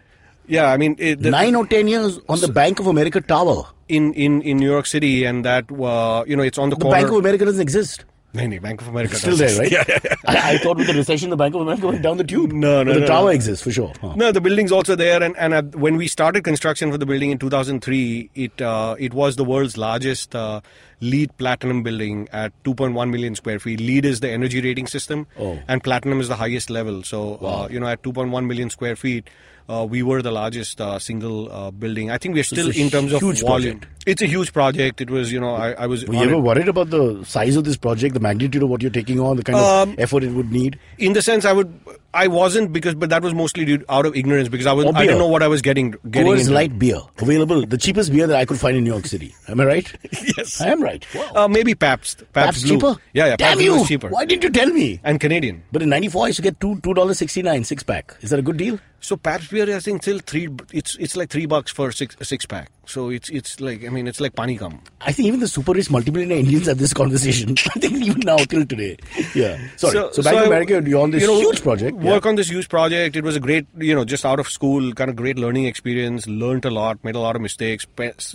[0.48, 3.64] Yeah, I mean it, the, Nine or ten years on the Bank of America Tower.
[4.00, 6.86] in in in New York City, and that uh, you know it's on the, The
[6.86, 6.98] corner.
[7.00, 8.06] Bank of America doesn't exist.
[8.36, 9.72] No, no, Bank of America still there, right?
[9.72, 10.16] Yeah, yeah, yeah.
[10.28, 12.52] I, I thought with the recession, the Bank of America went down the tube.
[12.52, 13.94] No, no, But the no, tower exists for sure.
[14.02, 14.14] Huh.
[14.16, 17.32] No, the building's also there, and and uh, when we started construction for the building
[17.32, 20.62] in 2003, it uh, it was the world's largest uh,
[21.02, 23.80] LEED platinum building at 2.1 million square feet.
[23.80, 25.60] LEED is the energy rating system, Oh.
[25.68, 27.04] and platinum is the highest level.
[27.04, 29.30] So uh, you know, at 2.1 million square feet.
[29.68, 32.12] Uh, we were the largest uh, single uh, building.
[32.12, 33.80] I think we're still in terms of huge volume.
[33.80, 33.92] project.
[34.06, 35.02] It's a huge project.
[35.02, 36.06] It was, you know, I, I was.
[36.06, 36.40] Were you ever it.
[36.40, 39.44] worried about the size of this project, the magnitude of what you're taking on, the
[39.44, 40.78] kind of Um, effort it would need?
[41.00, 41.74] in the sense I would
[42.14, 44.92] I wasn't because but that was mostly due, out of ignorance because I was I
[44.92, 45.02] beer.
[45.08, 46.52] didn't know what I was getting getting Coors.
[46.52, 49.34] Light beer available, the cheapest beer that I could find in New York City.
[49.48, 49.92] Am I right?
[50.38, 51.04] yes I am right.
[51.16, 51.32] Wow.
[51.36, 52.96] uh, maybe Pabst Pabst, Perhaps cheaper?
[53.14, 53.74] yeah yeah Damn Pabst you!
[53.80, 55.00] Was cheaper Why didn't you tell me?
[55.04, 57.82] and Canadian But in '94, I used to get two two dollars sixty nine six
[57.82, 58.16] pack.
[58.22, 58.78] Is that a good deal?
[59.06, 62.46] So Pabst beer I think till three it's it's like three bucks for six six
[62.46, 62.70] pack.
[62.86, 65.74] so it's it's like I mean it's like pani kam I think even the super
[65.74, 67.52] rich multimillionaire Indians have this conversation.
[67.76, 68.98] I think even now till today.
[69.36, 69.58] Yeah.
[69.78, 69.94] Sorry.
[70.14, 71.98] So, Bank of I- America, you're on this you know, huge project.
[71.98, 72.30] Work yeah.
[72.30, 73.16] on this huge project.
[73.16, 76.28] It was a great, you know, just out of school, kind of great learning experience.
[76.28, 77.86] Learned a lot, made a lot of mistakes.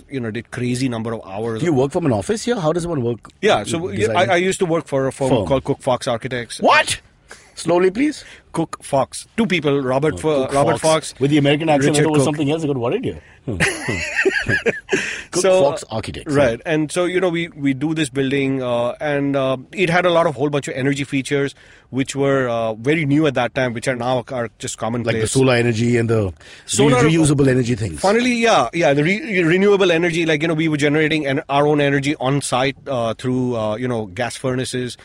[0.09, 1.59] You know, did crazy number of hours.
[1.59, 2.59] Do you work from an office here?
[2.59, 3.29] How does one work?
[3.41, 4.25] Yeah, so I.
[4.31, 5.45] I used to work for a firm, Firm.
[5.45, 6.59] called Cook Fox Architects.
[6.61, 7.01] What?
[7.55, 8.23] Slowly, please.
[8.53, 9.27] Cook Fox.
[9.37, 11.13] Two people, Robert Fo- Oh, Cook Robert Fox.
[11.19, 12.25] With the American accent, Richard it was Cook.
[12.25, 12.63] something else.
[12.63, 13.21] I got worried here.
[15.31, 16.33] Cook So, Fox Architects.
[16.33, 20.05] Right, and so you know we we do this building, uh, and uh, it had
[20.05, 21.55] a lot of whole bunch of energy features,
[21.89, 25.13] which were uh, very new at that time, which are now are just commonplace.
[25.13, 26.33] Like the solar energy and the
[26.65, 27.99] Solar- re- reusable energy things.
[28.01, 31.65] Finally, yeah, yeah, the re- renewable energy, like you know, we were generating en- our
[31.67, 34.97] own energy on site uh, through uh, you know gas furnaces,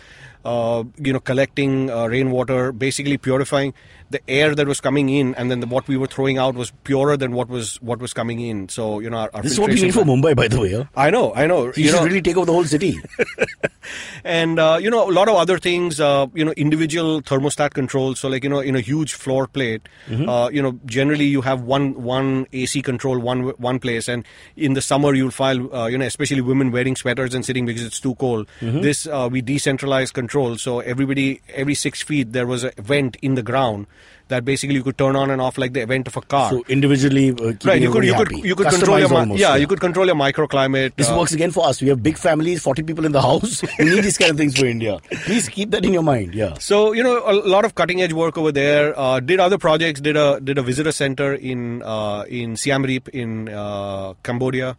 [0.96, 3.74] you know, collecting uh, rainwater, basically purifying
[4.10, 6.70] the air that was coming in, and then the, what we were throwing out was
[6.84, 8.68] purer than what was what was coming in.
[8.68, 10.72] So you know, our, our This is what filtration need for Mumbai, by the way.
[10.72, 10.84] Huh?
[10.96, 11.66] I know, I know.
[11.66, 12.98] You, you should know, really take over the whole city.
[14.24, 18.18] and uh, you know a lot of other things uh, you know individual thermostat controls
[18.20, 20.28] so like you know in a huge floor plate Mm-hmm.
[20.28, 24.24] uh, you know generally you have one one ac control one one place and
[24.56, 27.82] in the summer you'll find uh, you know especially women wearing sweaters and sitting because
[27.84, 28.80] it's too cold Mm-hmm.
[28.82, 33.34] this uh, we decentralized control so everybody every six feet there was a vent in
[33.34, 33.86] the ground
[34.28, 36.64] that basically you could turn on and off like the event of a car So
[36.68, 39.80] individually, uh, right you could you could you could control your almost, yeah, you could
[39.80, 41.80] control your microclimate This uh, works again for us.
[41.80, 43.62] We have big families, 40 people in the house.
[43.78, 44.98] we need these kind of things for India.
[45.24, 46.34] Please keep that in your mind.
[46.34, 46.54] Yeah.
[46.58, 48.98] So you know a lot of cutting edge work over there.
[48.98, 50.00] Uh, did other projects.
[50.00, 54.76] Did a did a visitor center in uh, in Siem Reap in uh, Cambodia.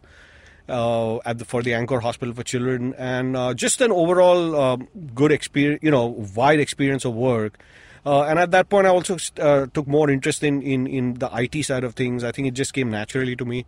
[0.68, 4.86] Uh, at the, for the Angkor Hospital for Children, and uh, just an overall um,
[5.14, 6.04] good experience, you know,
[6.36, 7.58] wide experience of work.
[8.06, 11.28] Uh, and at that point, I also uh, took more interest in, in, in the
[11.32, 12.24] IT side of things.
[12.24, 13.64] I think it just came naturally to me.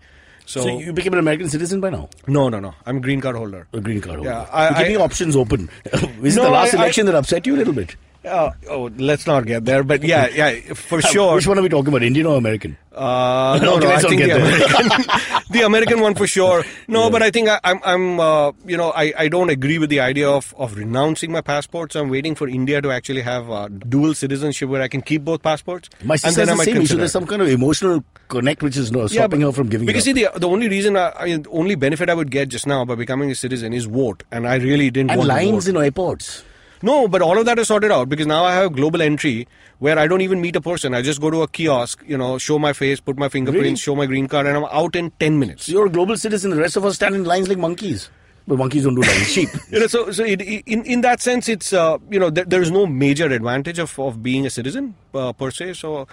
[0.47, 2.09] So, So you became an American citizen by now?
[2.27, 2.75] no, no, no.
[2.87, 3.67] I'm a green card holder.
[3.73, 4.31] A green card holder.
[4.31, 5.69] Yeah, I- You're keeping I- options open.
[6.23, 7.95] Is it No, the last I- election that upset you a little bit?
[8.25, 9.83] Uh, oh, let's not get there.
[9.83, 11.37] But yeah, yeah, for sure.
[11.37, 12.77] Which one are we talking about, Indian or American?
[12.93, 14.67] Uh, no, Okay, no, I let's not think the get there.
[14.67, 16.63] American, the American one for sure.
[16.87, 19.89] No, but I think I, I'm, I'm, uh, you know, I, I don't agree with
[19.89, 21.95] the idea of, of renouncing my passport.
[21.95, 25.25] So I'm waiting for India to actually have uh, dual citizenship where I can keep
[25.25, 25.89] both passports.
[26.05, 26.97] My and sister has the same issue.
[26.97, 30.05] There's some kind of emotional connect which is no, stopping but- her from giving because
[30.05, 32.67] see the the only reason I, I mean, the only benefit I would get just
[32.67, 35.67] now by becoming a citizen is vote, and I really didn't and want to lines
[35.69, 36.45] in airports.
[36.83, 39.47] No, but all of that is sorted out because now I have a global entry
[39.79, 40.95] where I don't even meet a person.
[40.95, 43.77] I just go to a kiosk, you know, show my face, put my fingerprints, Really?
[43.77, 45.65] show my green card, and I'm out in 10 minutes.
[45.67, 46.51] So you're a global citizen.
[46.51, 48.09] The rest of us stand in lines like monkeys.
[48.49, 49.29] But monkeys don't do lines.
[49.29, 49.49] Sheep.
[49.71, 52.71] You know, so so it, in in that sense, it's uh, you know there, there's
[52.71, 55.75] no major advantage of, of being a citizen uh, per se.
[55.75, 56.09] So.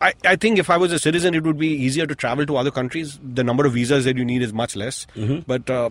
[0.00, 2.56] I, I think if I was a citizen, it would be easier to travel to
[2.56, 3.20] other countries.
[3.22, 5.06] The number of visas that you need is much less.
[5.46, 5.90] But uh,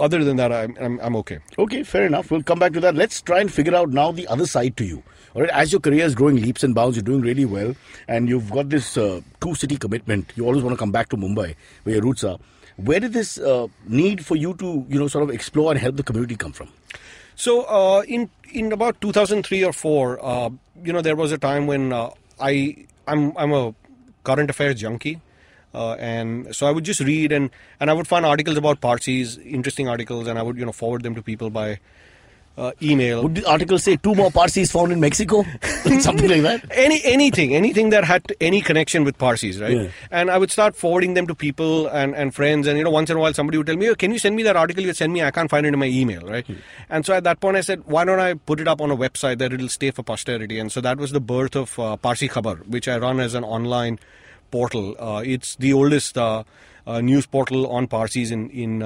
[0.00, 1.38] other than that, I'm, I'm, I'm okay.
[1.58, 2.30] Okay, fair enough.
[2.30, 2.94] We'll come back to that.
[2.94, 5.02] Let's try and figure out now the other side to you.
[5.34, 7.74] All right, as your career is growing leaps and bounds, you're doing really well,
[8.06, 10.32] and you've got this uh, two-city commitment.
[10.36, 12.38] You always want to come back to Mumbai, where your roots are.
[12.76, 15.96] Where did this uh, need for you to, you know, sort of explore and help
[15.96, 16.68] the community come from?
[17.36, 20.50] So uh, in in about 2003 or four, uh,
[20.84, 23.74] you know, there was a time when uh, I I'm I'm a
[24.22, 25.20] current affairs junkie.
[25.74, 29.38] Uh, and so I would just read and, and I would find articles about Parsis,
[29.38, 31.80] interesting articles, and I would you know forward them to people by
[32.56, 33.22] uh, email.
[33.24, 35.44] Would the article say two more Parsis found in Mexico?
[36.00, 36.64] Something like that?
[36.70, 39.76] any anything anything that had any connection with Parsis, right?
[39.76, 39.88] Yeah.
[40.10, 43.10] And I would start forwarding them to people and, and friends, and you know, once
[43.10, 44.84] in a while somebody would tell me, oh, "Can you send me that article?
[44.84, 45.22] You send me.
[45.22, 46.54] I can't find it in my email, right?" Hmm.
[46.88, 48.96] And so at that point, I said, "Why don't I put it up on a
[48.96, 52.28] website that it'll stay for posterity?" And so that was the birth of uh, Parsi
[52.28, 53.98] Khabar, which I run as an online
[54.50, 54.96] portal.
[54.98, 56.44] Uh, it's the oldest uh,
[56.86, 58.82] uh, news portal on Parsis in in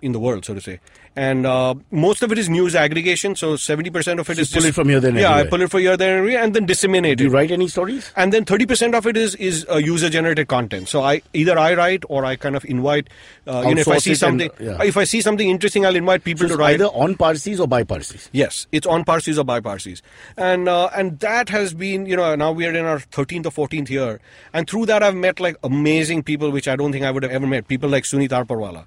[0.00, 0.80] in the world, so to say.
[1.14, 3.36] And uh, most of it is news aggregation.
[3.36, 5.18] So seventy percent of it So is you pull just it from here, there, and
[5.20, 7.50] yeah, I pull it from here, there, and and then disseminate Do you it write
[7.50, 8.10] any stories?
[8.16, 11.72] and then 30% of it is is uh, user generated content so i either i
[11.74, 13.08] write or i kind of invite
[13.46, 14.82] uh, you know if i see it and, something yeah.
[14.82, 17.66] if i see something interesting i'll invite people So to write either on Parsis or
[17.68, 18.28] by Parsis.
[18.32, 20.02] yes it's on parsis or by parsis
[20.36, 23.68] and uh, and that has been you know now we are in our 13th or
[23.68, 24.20] 14th year
[24.52, 27.32] and through that i've met like amazing people which i don't think i would have
[27.32, 28.84] ever met people like sunit arparwala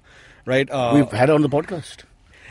[0.54, 2.05] right uh, We've had her on the podcast.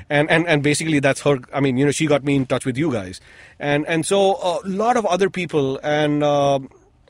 [0.09, 2.65] And and and basically that's her i mean you know she got me in touch
[2.65, 3.19] with you guys
[3.59, 6.59] and and so a lot of other people and uh,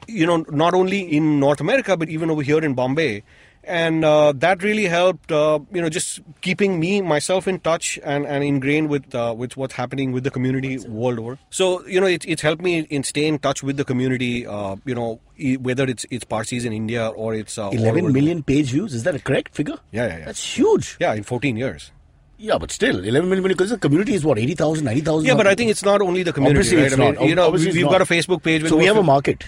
[0.08, 3.22] you know not only in north america but even over here in bombay
[3.68, 8.28] and uh, that really helped uh, you know just keeping me myself in touch and,
[8.28, 12.06] and ingrained with uh, with what's happening with the community world over so you know
[12.06, 15.20] it's, it's helped me in stay in touch with the community uh, you know
[15.62, 18.70] whether it's it's parsis in india or it's uh, all 11 over the- million page
[18.72, 18.94] views.
[18.94, 19.80] Is that a correct figure?
[19.92, 20.26] Yeah, yeah, yeah.
[20.26, 20.96] That's huge.
[21.00, 21.92] yeah in 14 years
[22.38, 25.26] Yeah, but still, 11 million because the community is what, 80,000, 90,000?
[25.26, 26.86] Yeah, but I think it's not only the community, Obviously right?
[26.88, 27.24] it's I mean, not.
[27.30, 27.92] you know, Obviously we- not.
[27.92, 28.62] got a Facebook page.
[28.64, 29.46] with So we have a market.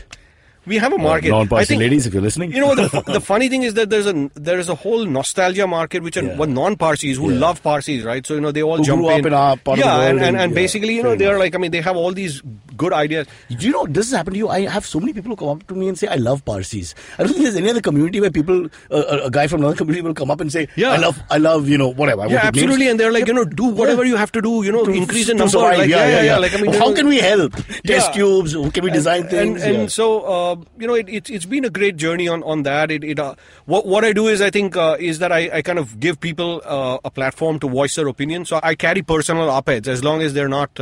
[0.67, 1.29] We have a market.
[1.29, 2.51] non-Parsi think- ladies, if you're listening.
[2.51, 5.65] You know, the, the funny thing is that there's a there is a whole nostalgia
[5.65, 6.45] market which are Yeah.
[6.45, 7.39] non-Parsis who Yeah.
[7.39, 8.25] love Parsis, right?
[8.27, 9.97] So you know they all Who jump grew up in our part of yeah, the
[9.99, 11.39] world and, and, and- and yeah, basically, you know, they're enough.
[11.39, 12.41] like, I mean, they have all these
[12.75, 13.25] good ideas.
[13.49, 14.49] Do you know, this has happened to you?
[14.49, 16.93] I have so many people who come up to me and say, I love Parsis.
[17.17, 20.03] I don't think there's any other community where people, uh, a, guy from another community
[20.05, 20.91] will come up and say, Yeah.
[20.91, 22.21] I love, I love, you know, whatever.
[22.21, 22.45] I Yeah, names.
[22.49, 24.91] absolutely, and they're like, you know, do whatever you have to do, you know, To-
[24.91, 25.49] increase the number.
[25.49, 25.77] survive.
[25.79, 26.37] Like, yeah, yeah, yeah.
[26.37, 27.53] Like, I mean, How can we help?
[27.85, 28.53] Test tubes?
[28.73, 29.63] Can we design things?
[29.63, 32.63] And, and so, uh, you know, it, it's it's been a great journey on on
[32.63, 32.91] that.
[32.91, 35.61] It, it uh, what what I do is I think uh, is that I, I
[35.61, 38.45] kind of give people uh, a platform to voice their opinion.
[38.45, 40.79] So I carry personal op-eds as long as they're not.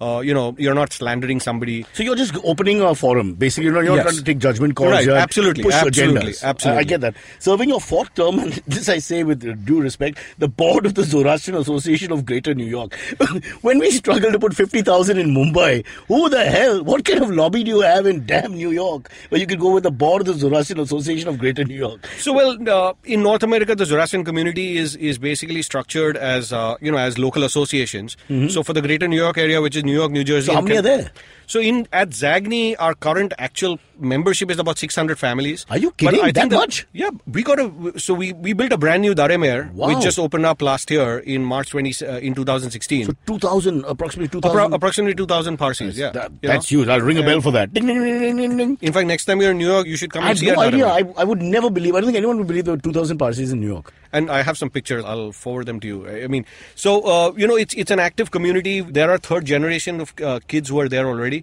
[0.00, 1.84] Uh, you know, you're not slandering somebody.
[1.92, 3.34] So you're just opening a forum.
[3.34, 4.04] Basically, you're not, you're not Yes.
[4.14, 4.92] trying to take judgment calls.
[4.92, 6.44] Right, absolutely, Push absolutely, agendas.
[6.44, 6.76] absolutely.
[6.78, 7.14] I, I get that.
[7.40, 11.02] Serving your fourth term, and this I say with due respect, the board of the
[11.02, 12.94] Zoroastrian Association of Greater New York.
[13.62, 17.64] when we struggle to put 50,000 in Mumbai, who the hell, what kind of lobby
[17.64, 20.26] do you have in damn New York where you could go with the board of
[20.28, 22.06] the Zoroastrian Association of Greater New York?
[22.18, 26.76] So, well, uh, in North America, the Zoroastrian community is is basically structured as uh,
[26.80, 28.16] you know as local associations.
[28.28, 31.08] So, for the Greater New York area, which is New York, New Jersey, Mm-hmm.
[31.48, 31.88] So how and many are Ken- there?
[31.88, 35.66] So, in at ZAGNY, our current actual membership is about 600 families.
[35.70, 36.20] Are you But kidding?
[36.20, 36.86] I That think much?
[36.92, 39.88] Yeah, we got a so we we built a brand new Darbe Mehr, Wow.
[39.88, 43.06] which just opened up last year in March 20 uh, in 2016.
[43.06, 44.56] So 2,000, approximately 2,000.
[44.58, 45.96] Appro- approximately 2,000 Parsis.
[45.96, 46.78] Yeah, That- you that's know?
[46.80, 46.88] huge.
[46.88, 47.72] I'll ring a bell for that.
[47.72, 48.78] Ding, ding, ding.
[48.80, 50.52] In fact, next time you're in New York, you should come I and have see
[50.54, 50.86] no idea.
[50.86, 51.94] I, I would never believe.
[51.96, 53.92] I don't think anyone would believe there were 2,000 Parsis in New York.
[54.18, 55.04] and I have some pictures.
[55.04, 55.96] I'll forward them to you.
[56.10, 56.44] I I mean,
[56.82, 58.76] so uh, you know, it's it's an active community.
[58.98, 61.37] There are third generation of uh, kids who are there already.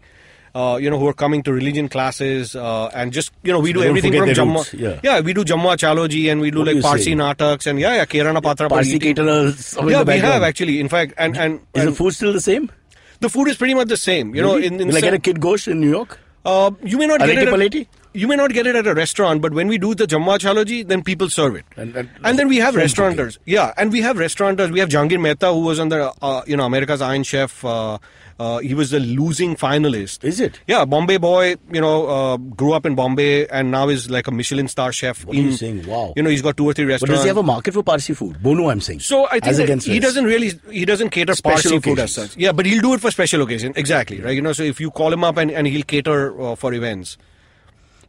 [0.55, 3.73] Uh, you know, who are coming to religion classes uh, and just you know, we
[3.73, 4.59] do don't everything from Jamma.
[4.59, 5.19] roots, yeah.
[5.19, 8.41] we do Jamva Chaloji and we do What like Parsi nataks and yeah, yeah, Kirana
[8.41, 8.69] Patra.
[8.69, 9.75] Parsi caterers.
[9.85, 10.79] Yeah, we have actually.
[10.79, 12.71] In fact, and and, Is and the food still the same?
[13.19, 14.33] the food is pretty much the same.
[14.33, 14.67] You know, Really?
[14.67, 16.17] in, in Will I some- get a kid gosht in New York?
[16.45, 17.49] uh, you may not get it.
[17.75, 20.37] At, you may not get it at a restaurant, but when we do the Jamva
[20.39, 21.65] Chaloji, then people serve it.
[21.75, 23.39] And- and- then we have restaurateurs.
[23.45, 24.71] Yeah, and we have restaurateurs.
[24.71, 27.65] We have Jehangir Mehta, who was on the uh, you know America's Iron Chef.
[27.65, 27.97] Uh,
[28.39, 30.23] uh, he was the losing finalist.
[30.23, 30.59] Is it?
[30.67, 31.55] Yeah, Bombay boy.
[31.71, 35.25] You know, uh, grew up in Bombay and now is like a Michelin star chef.
[35.25, 35.87] What are you saying?
[35.87, 36.13] Wow.
[36.15, 37.11] You know, he's got two or three restaurants.
[37.11, 38.37] But does he have a market for Parsi food?
[38.41, 38.99] Bonu, I'm saying.
[38.99, 42.35] So I think he doesn't really he doesn't cater Special Parsi food as such.
[42.35, 43.73] Yeah, but he'll do it for special occasion.
[43.75, 44.35] Exactly right.
[44.35, 47.17] You know, so if you call him up and, and he'll cater uh, for events.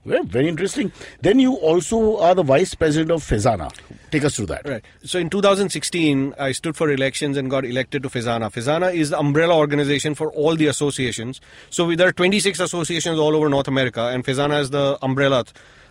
[0.07, 0.92] Well, very interesting.
[1.21, 3.73] Then you also are the vice president of Fezana.
[4.11, 4.66] Take us through that.
[4.69, 4.85] Right.
[5.03, 8.53] So in 2016, I stood for elections and got elected to Fezana.
[8.53, 11.40] Fezana is the umbrella organization for all the associations.
[11.71, 15.45] So we, there are 26 associations all over North America, and Fezana is the umbrella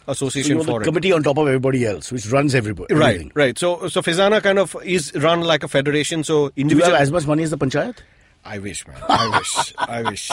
[0.08, 0.84] So association you're for the it.
[0.86, 2.94] committee on top of everybody else, which runs everybody.
[2.96, 3.32] Right, everything.
[3.36, 3.58] right.
[3.58, 6.24] So, so Fezana kind of is run like a federation.
[6.24, 6.94] So Do you individual.
[6.94, 7.98] have as much money as the panchayat?
[8.46, 8.98] I wish, man.
[9.10, 9.74] I wish.
[9.78, 10.30] I wish.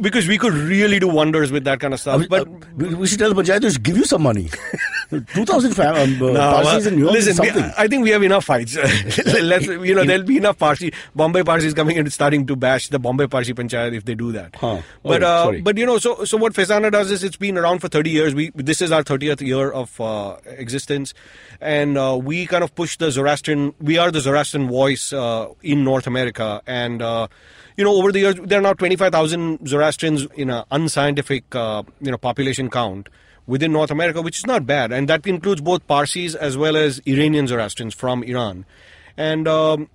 [0.00, 2.28] Because we could really do wonders with that kind of stuff.
[2.28, 4.48] But Uh, we, we should tell the panchayat to give you some money.
[5.20, 8.10] 2,000 fam- um, uh, No, Parsis in New York is listen, we- I think we
[8.10, 8.76] have enough fights.
[9.42, 12.98] Let's, you know, there'll be enough Parsi, Bombay Parsis coming and starting to bash the
[12.98, 14.56] Bombay Parsi Panchayat if they do that.
[14.56, 14.80] Huh.
[15.02, 17.80] But, Okay, uh, but you know, so so what Fezana does is it's been around
[17.80, 18.34] for 30 years.
[18.34, 21.14] We this is our 30th year of uh, existence,
[21.60, 23.74] and uh, we kind of push the Zoroastrian.
[23.80, 27.02] We are the Zoroastrian voice uh, in North America, and.
[27.02, 27.26] Uh,
[27.74, 32.10] you know, over the years, there are now 25,000 Zoroastrians in an unscientific, uh, you
[32.10, 33.08] know, population count
[33.46, 37.00] within North America, which is not bad, and that includes both Parsis as well as
[37.06, 38.64] Iranian Zoroastrians from Iran,
[39.16, 39.48] and.
[39.48, 39.88] Um,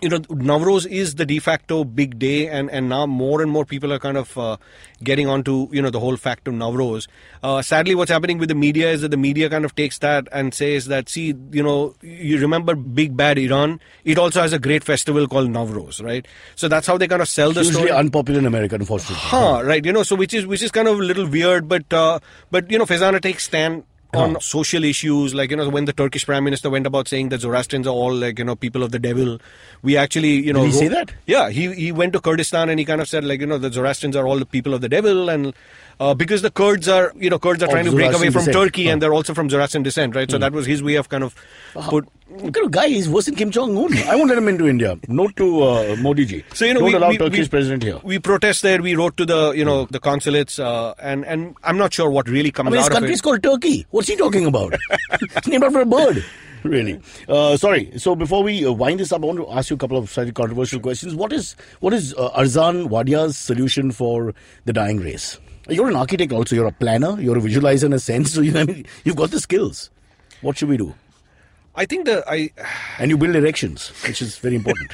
[0.00, 3.64] you know, Navroz is the de facto big day, and, and now more and more
[3.64, 4.56] people are kind of uh,
[5.02, 7.08] getting onto you know the whole fact of Navroz.
[7.42, 10.28] Uh, sadly, what's happening with the media is that the media kind of takes that
[10.32, 13.80] and says that see, you know, you remember Big Bad Iran?
[14.04, 16.26] It also has a great festival called Navroz, right?
[16.54, 17.66] So that's how they kind of sell the story.
[17.66, 17.98] Usually story.
[17.98, 19.16] unpopular in America, unfortunately.
[19.18, 19.84] Huh, right.
[19.84, 22.70] You know, so which is which is kind of a little weird, but uh, but
[22.70, 26.44] you know, Fezana takes stand on social issues, like you know, when the Turkish Prime
[26.44, 29.38] Minister went about saying that Zoroastrians are all like you know people of the devil.
[29.82, 31.12] We actually, you know, he say that?
[31.26, 33.70] Yeah, he he went to Kurdistan and he kind of said like you know the
[33.70, 35.54] Zoroastrians are all the people of the devil and.
[36.00, 38.54] Uh, because the Kurds are, you know, Kurds are trying to break away from descent.
[38.56, 38.92] Turkey, Huh.
[38.92, 40.30] and they're also from Zoroastrian descent, right?
[40.30, 41.34] So that was his way of kind of
[41.74, 42.06] put.
[42.28, 42.88] What kind of guy?
[42.88, 43.96] He's worse than Kim Jong Un.
[44.06, 44.96] I won't let him into India.
[45.08, 46.44] Note to uh, Modi ji.
[46.52, 47.98] So you know, don't we, allow we, Turkish we, president here.
[48.04, 48.80] We protest there.
[48.82, 52.28] We wrote to the you know the consulates, uh, and and I'm not sure what
[52.28, 53.14] really comes I mean, his out of country it.
[53.14, 53.86] is called Turkey.
[53.90, 54.74] What's he talking about?
[55.20, 56.24] it's named after a bird.
[56.64, 57.00] Really?
[57.28, 57.92] Uh, sorry.
[57.98, 60.10] So before we uh, wind this up, I want to ask you a couple of
[60.10, 61.14] slightly controversial questions.
[61.14, 64.34] What is what is uh, Arzan Wadia's solution for
[64.64, 65.38] the dying race?
[65.68, 66.54] You're an architect also.
[66.54, 67.20] You're a planner.
[67.20, 68.32] You're a visualizer in a sense.
[68.38, 69.90] So you, I mean, you've got the skills.
[70.40, 70.94] What should we do?
[71.74, 72.50] I think that I
[72.98, 74.90] And you build erections, which is very important.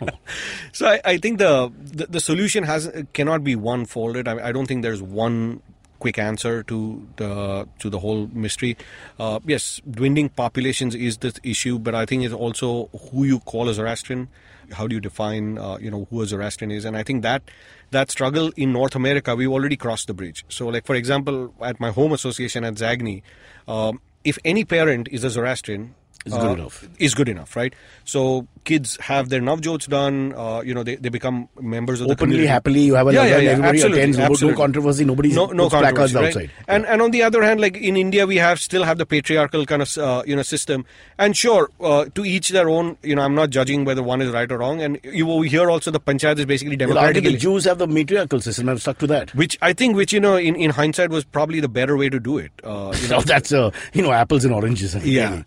[0.72, 4.28] so I, I think the, the the solution has cannot be one folded.
[4.28, 5.62] I, I don't think there's one
[5.98, 8.76] quick answer to the to the whole mystery.
[9.18, 13.68] Uh, yes, dwindling populations is the issue, but I think it's also who you call
[13.68, 14.28] a Zoroastrian.
[14.72, 16.84] How do you define, uh, you know, who a Zoroastrian is?
[16.84, 17.42] And I think that
[17.90, 20.44] that struggle in North America, we've already crossed the bridge.
[20.48, 23.22] So, like for example, at my home association at ZAGNY,
[23.68, 25.94] um, if any parent is a Zoroastrian,
[26.26, 26.88] Is good enough.
[26.98, 27.74] Is good enough, right?
[28.04, 30.32] So kids have their navjots done.
[30.34, 32.46] Uh, you know, they, they become members of the Openly, community.
[32.48, 35.46] happily, you have a yeah, yeah, yeah, everybody absolutely, attends, no- no controversy, nobody no,
[35.46, 36.26] no placards right?
[36.26, 36.50] outside.
[36.68, 39.64] And and on the other hand, like in India, we have still have the patriarchal
[39.66, 40.84] kind of uh, you know system.
[41.18, 42.96] And sure, uh, to each their own.
[43.02, 44.82] You know, I'm not judging whether one is right or wrong.
[44.82, 48.40] And you here also the panchayat is basically Well, think the Jews have the matriarchal
[48.40, 48.68] system.
[48.68, 49.34] I'm stuck to that.
[49.34, 52.18] which I think, which you know, in, in hindsight, was probably the better way to
[52.20, 52.52] do it.
[52.62, 54.94] Uh, you know, that's uh, you know apples and oranges.
[55.04, 55.30] yeah.
[55.30, 55.44] really.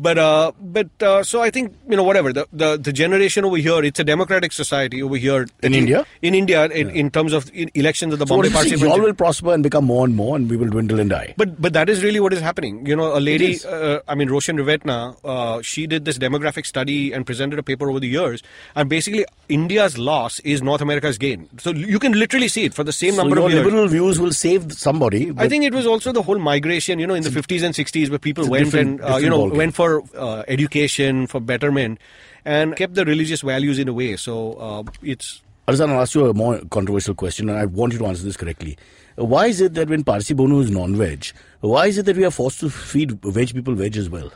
[0.00, 3.58] But uh, but uh, so I think you know whatever the, the the generation over
[3.58, 6.06] here it's a democratic society over here In India?
[6.22, 8.70] in India in, in terms of in elections of the So Bombay Party?
[8.76, 11.34] You all will prosper and become more and more, and we will dwindle and die.
[11.36, 12.86] But but that is really what is happening.
[12.86, 17.12] You know, a lady, uh, I mean, Roshan Rivetna, uh, she did this demographic study
[17.12, 18.42] and presented a paper over the years,
[18.74, 21.46] and basically India's loss is North America's gain.
[21.58, 23.64] So you can literally see it for the same So number of years.
[23.66, 25.30] liberal views will save somebody.
[25.36, 28.08] I think it was also the whole migration, you know, in the 50s and 60s
[28.08, 31.98] where people went and, uh, you know, went for uh, education, for betterment,
[32.44, 34.16] and kept the religious values in a way.
[34.16, 35.42] So uh, it's.
[35.68, 38.36] Arzan, I'll ask you a more controversial question, and I want you to answer this
[38.36, 38.76] correctly.
[39.16, 41.26] Why is it that when Parsi Bhonu is non-veg,
[41.60, 44.32] why is it that we are forced to feed veg people veg as well?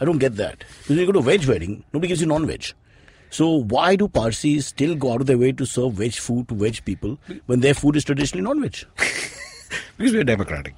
[0.00, 0.58] I don't get that.
[0.60, 2.64] Because when you go to a veg wedding, nobody gives you non-veg.
[3.30, 6.54] So why do Parsis still go out of their way to serve veg food to
[6.54, 8.76] veg people when their food is traditionally non-veg?
[9.98, 10.74] Because we're democratic.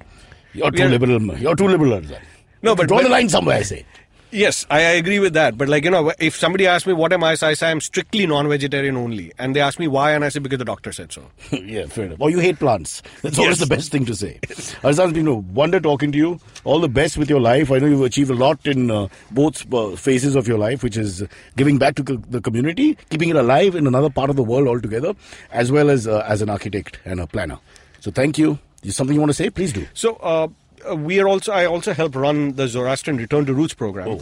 [0.53, 1.37] You're We too are- liberal.
[1.37, 2.19] You're too liberal, Arzan.
[2.63, 3.57] No, but- draw the line somewhere.
[3.59, 3.85] I say.
[4.31, 5.57] Yes, I, I agree with that.
[5.57, 7.81] But like you know, if somebody asks me what am I, so I say I'm
[7.81, 11.11] strictly non-vegetarian only, and they ask me why, and I say because the doctor said
[11.11, 11.23] so.
[11.51, 12.21] yeah, fair enough.
[12.21, 13.01] Or you hate plants.
[13.21, 14.39] That's always the best thing to say.
[14.41, 16.39] Arzan, it's been a wonder talking to you.
[16.63, 17.71] All the best with your life.
[17.71, 20.95] I know you've achieved a lot in uh, both uh, phases of your life, which
[20.95, 21.25] is
[21.57, 24.67] giving back to co- the community, keeping it alive in another part of the world
[24.67, 25.13] altogether,
[25.51, 27.59] as well as uh, as an architect and a planner.
[27.99, 28.59] So thank you.
[28.83, 29.49] Is something you want to say?
[29.51, 29.85] Please do.
[29.93, 30.47] So uh,
[30.95, 34.07] we are also I also help run the Zoroastrian Return to Roots program.
[34.07, 34.21] Oh.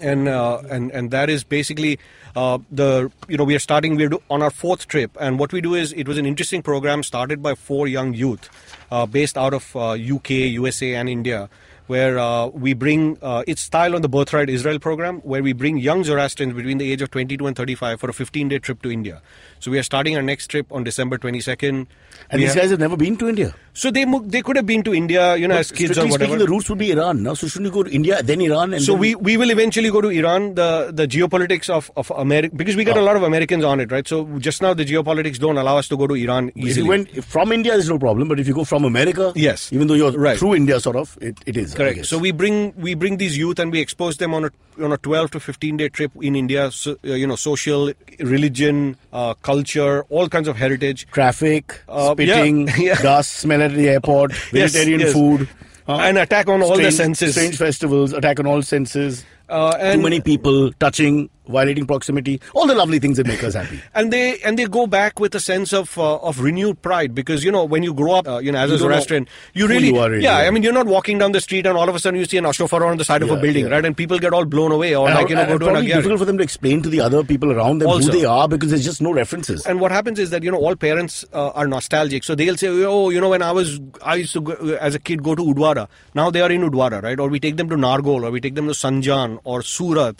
[0.00, 1.98] And, uh, and and that is basically
[2.36, 5.60] uh, the you know we are starting we're on our fourth trip and what we
[5.60, 8.48] do is it was an interesting program started by four young youth
[8.92, 11.50] uh, based out of uh, UK USA and India
[11.88, 15.78] where uh, we bring uh, it's style on the birthright Israel program where we bring
[15.78, 18.90] young Zoroastrians between the age of 22 and 35 for a 15 day trip to
[18.92, 19.20] India
[19.60, 21.86] so we are starting our next trip on December 22nd
[22.30, 23.54] And We these have- guys have never been to India.
[23.72, 26.24] so they they could have been to India, you know, as kids or whatever.
[26.24, 27.22] speaking, the roots would be Iran.
[27.26, 29.50] Now, so shouldn't you go to India, then Iran, and so then we, we will
[29.54, 30.48] eventually go to Iran.
[30.60, 30.68] The
[31.00, 33.04] the geopolitics of of America because we got Oh.
[33.04, 34.10] a lot of Americans on it, right?
[34.14, 34.18] So
[34.48, 36.88] just now the geopolitics don't allow us to go to Iran If you easily.
[36.94, 38.28] went from India, there's no problem.
[38.34, 39.68] But if you go from America, Yes.
[39.78, 40.38] even though you're Right.
[40.42, 42.04] through India, sort of, it, it is Correct.
[42.14, 44.50] So we bring we bring these youth and we expose them on a
[44.88, 46.70] on a 12 to 15 day trip in India.
[46.80, 47.90] So, uh, you know, social,
[48.32, 51.06] religion, uh, culture, all kinds of heritage.
[51.18, 53.02] traffic, Uh, spitting, yeah, yeah.
[53.02, 55.12] dust, smell at the airport, vegetarian yes.
[55.12, 55.48] food,
[55.86, 55.96] huh?
[56.08, 57.32] An attack on all the senses.
[57.34, 62.66] strange festivals, attack on all senses, Uh, too and many people, touching, violating proximity, all
[62.66, 63.80] the lovely things that make us happy.
[63.94, 67.42] and they and they go back with a sense of uh, of renewed pride because
[67.44, 69.88] you know when you grow up uh, you know as You a Zoroastrian you really,
[69.88, 70.48] you really, yeah yeah.
[70.48, 72.36] I mean you're not walking down the street and all of a sudden you see
[72.36, 73.72] an Ashofar on the side of a building yeah.
[73.72, 75.84] right and people get all blown away or And like you know go to an
[75.84, 78.12] difficult for them to explain to the other people around them Also.
[78.12, 79.66] who they are because there's just no references.
[79.66, 82.68] and what happens is that you know all parents uh, are nostalgic so they'll say
[82.68, 84.52] oh you know when i was i used to go,
[84.88, 87.56] as a kid go to udvada now they are in udvada right or we take
[87.56, 90.16] them to nargol or we take them to sanjan or surat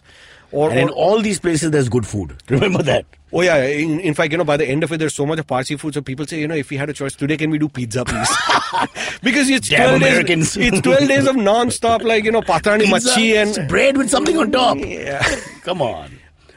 [0.50, 2.34] or, And in all these places, there's good food.
[2.48, 3.04] Remember that.
[3.32, 5.38] oh yeah in, in fact you know by the end of it there's so much
[5.38, 7.50] of parsi food so people say you know if we had a choice today can
[7.50, 8.30] we do pizza please
[9.22, 13.11] because it's Damn 12 days it's 12 days of non-stop like you know patrani Pizza,
[13.11, 14.78] machi and bread with something on top.
[14.80, 15.22] yeah
[15.68, 16.11] Come on.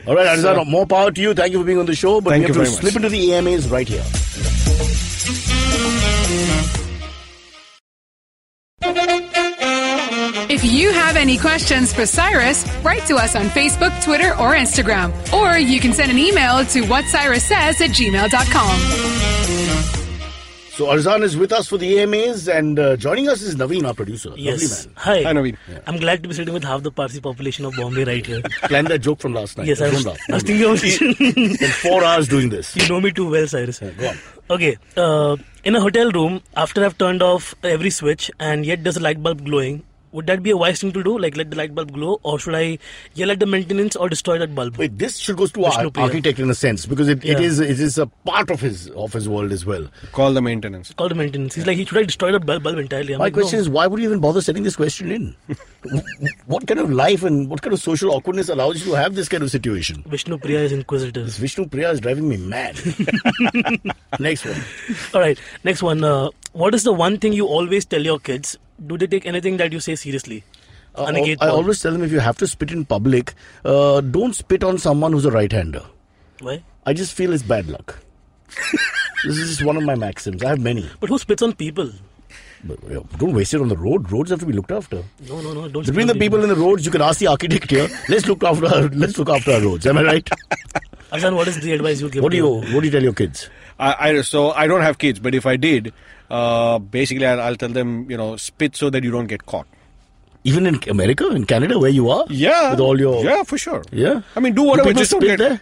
[0.07, 1.33] All right, Arzan, more power to you.
[1.33, 2.21] Thank you for being on the show.
[2.21, 2.79] But Thank we have you to very much.
[2.79, 4.03] slip into the AMAs right here.
[10.51, 15.09] If you have any questions for Cyrus, write to us on Facebook, Twitter, or Instagram.
[15.31, 18.77] Or you can send an email to whatcyrussays at gmail.com.
[20.71, 23.93] So Arzan is with us for the AMAs, and uh, joining us is Naveen, our
[23.93, 24.29] producer.
[24.29, 24.87] Lovely Yes.
[24.87, 24.95] man.
[24.97, 25.23] Hi.
[25.23, 25.57] Hi, Naveen.
[25.87, 28.41] I'm glad to be sitting with half the Parsi population of Bombay right here.
[28.63, 29.67] Planned that joke from last night.
[29.67, 30.29] yes, I was, Don't laugh.
[30.29, 30.79] I was thinking of
[31.55, 32.75] Spent four hours doing this.
[32.75, 33.79] You know me too well, Cyrus.
[33.79, 34.17] go on.
[34.49, 34.77] Okay.
[34.97, 39.01] Uh, in a hotel room, after I've turned off every switch and yet there's a
[39.01, 41.17] light bulb glowing, would that be a wise thing to do?
[41.17, 42.77] Like let the light bulb glow, or should I
[43.13, 44.77] yell at the maintenance or destroy that bulb?
[44.77, 47.47] Wait, this should go to our architect in a sense because it, it Yeah.
[47.47, 49.87] is it is a part of his of his world as well.
[50.11, 50.93] Call the maintenance.
[50.93, 51.55] Call the maintenance.
[51.55, 53.13] He's like, he should I destroy that bulb, bulb entirely?
[53.13, 53.61] I'm My like, question no.
[53.61, 55.35] is, why would you even bother sending this question in?
[56.45, 59.29] what kind of life and what kind of social awkwardness allows you to have this
[59.29, 60.03] kind of situation?
[60.07, 61.25] Vishnu Priya is inquisitive.
[61.25, 62.79] This Vishnu Priya is driving me mad.
[64.19, 64.61] Next one.
[65.13, 66.03] All right, next one.
[66.03, 68.57] Uh, what is the one thing you always tell your kids?
[68.85, 70.43] Do they take anything that you say seriously?
[70.95, 74.33] Uh, Aniket I always tell them if you have to spit in public, uh, don't
[74.35, 75.85] spit on someone who's a right-hander.
[76.41, 76.63] Why?
[76.85, 77.99] I just feel it's bad luck.
[79.23, 80.43] this is just one of my maxims.
[80.43, 80.89] I have many.
[80.99, 81.91] But who spits on people?
[82.63, 84.11] But, uh, don't waste it on the road.
[84.11, 85.03] Roads have to be looked after.
[85.27, 85.69] No, no, no.
[85.69, 85.85] Don't.
[85.85, 87.87] Between the on people in the roads, you can ask the architect here.
[88.09, 89.87] Let's look after our, let's look after our roads.
[89.87, 90.29] Am I right?
[91.11, 92.23] Arzan, what is the advice you give?
[92.23, 93.49] What do you your- What do you tell your kids?
[93.79, 95.91] I, I so I don't have kids, but if I did,
[96.39, 99.67] uh, basically I'll, I'll tell them, you know, spit so that you don't get caught.
[100.43, 103.83] Even in America, in Canada, where you are, Yeah, with all your yeah, for sure.
[103.91, 104.21] yeah.
[104.35, 104.89] I mean, do whatever.
[104.89, 105.61] people just don't spit get there?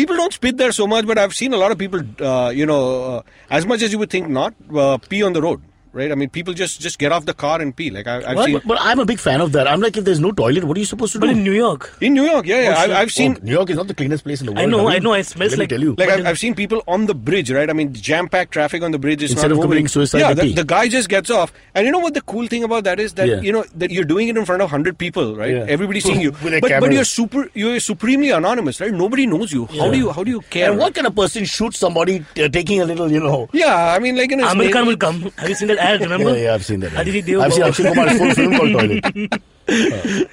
[0.00, 2.64] People don't spit there so much, but I've seen a lot of people, uh, you
[2.64, 2.82] know,
[3.16, 5.60] uh, as much as you would think not, uh, pee on the road,
[5.92, 6.10] right?
[6.12, 7.90] I mean, people just just get off the car and pee.
[7.90, 8.44] Like I, I've What?
[8.46, 9.66] seen But, but I'm a big fan of that.
[9.68, 11.26] I'm like, if there's no toilet, what are you supposed to do?
[11.26, 11.38] But do?
[11.38, 12.46] in New York, in New York.
[12.46, 12.74] Yeah, yeah.
[12.88, 13.36] Oh, I, I've seen.
[13.36, 14.62] Oh, New York is not the cleanest place in the world.
[14.66, 14.92] I know, Naveen.
[14.94, 15.94] I know, it smells Let like- me tell you.
[15.98, 17.68] Like I've, in- I've seen people on the bridge, right?
[17.68, 19.68] I mean, jam-packed traffic on the bridge is Instead not of moving.
[19.70, 22.46] committing suicide, yeah, the, the guy just gets off, and you know what the cool
[22.46, 23.40] thing about that is that Yeah.
[23.40, 25.52] you know that you're doing it in front of hundred people, right?
[25.54, 25.66] Yeah.
[25.68, 26.88] Everybody's seeing you, With a but, camera.
[26.88, 28.92] but you're super, you're supremely anonymous, right?
[28.92, 29.66] Nobody knows you.
[29.66, 29.90] How Yeah.
[29.92, 30.70] do you, how do you care?
[30.70, 33.48] and what kind of person shoots somebody uh, taking a little, you know?
[33.52, 35.20] Yeah, I mean, like in his Aamir name- Khan will come.
[35.38, 36.00] Have you seen that ad?
[36.00, 36.30] Remember?
[36.36, 36.92] Yeah, yeah, I've seen that.
[37.00, 39.42] Aditi Dev I've seen Akshay Kumar's full film called Toilet.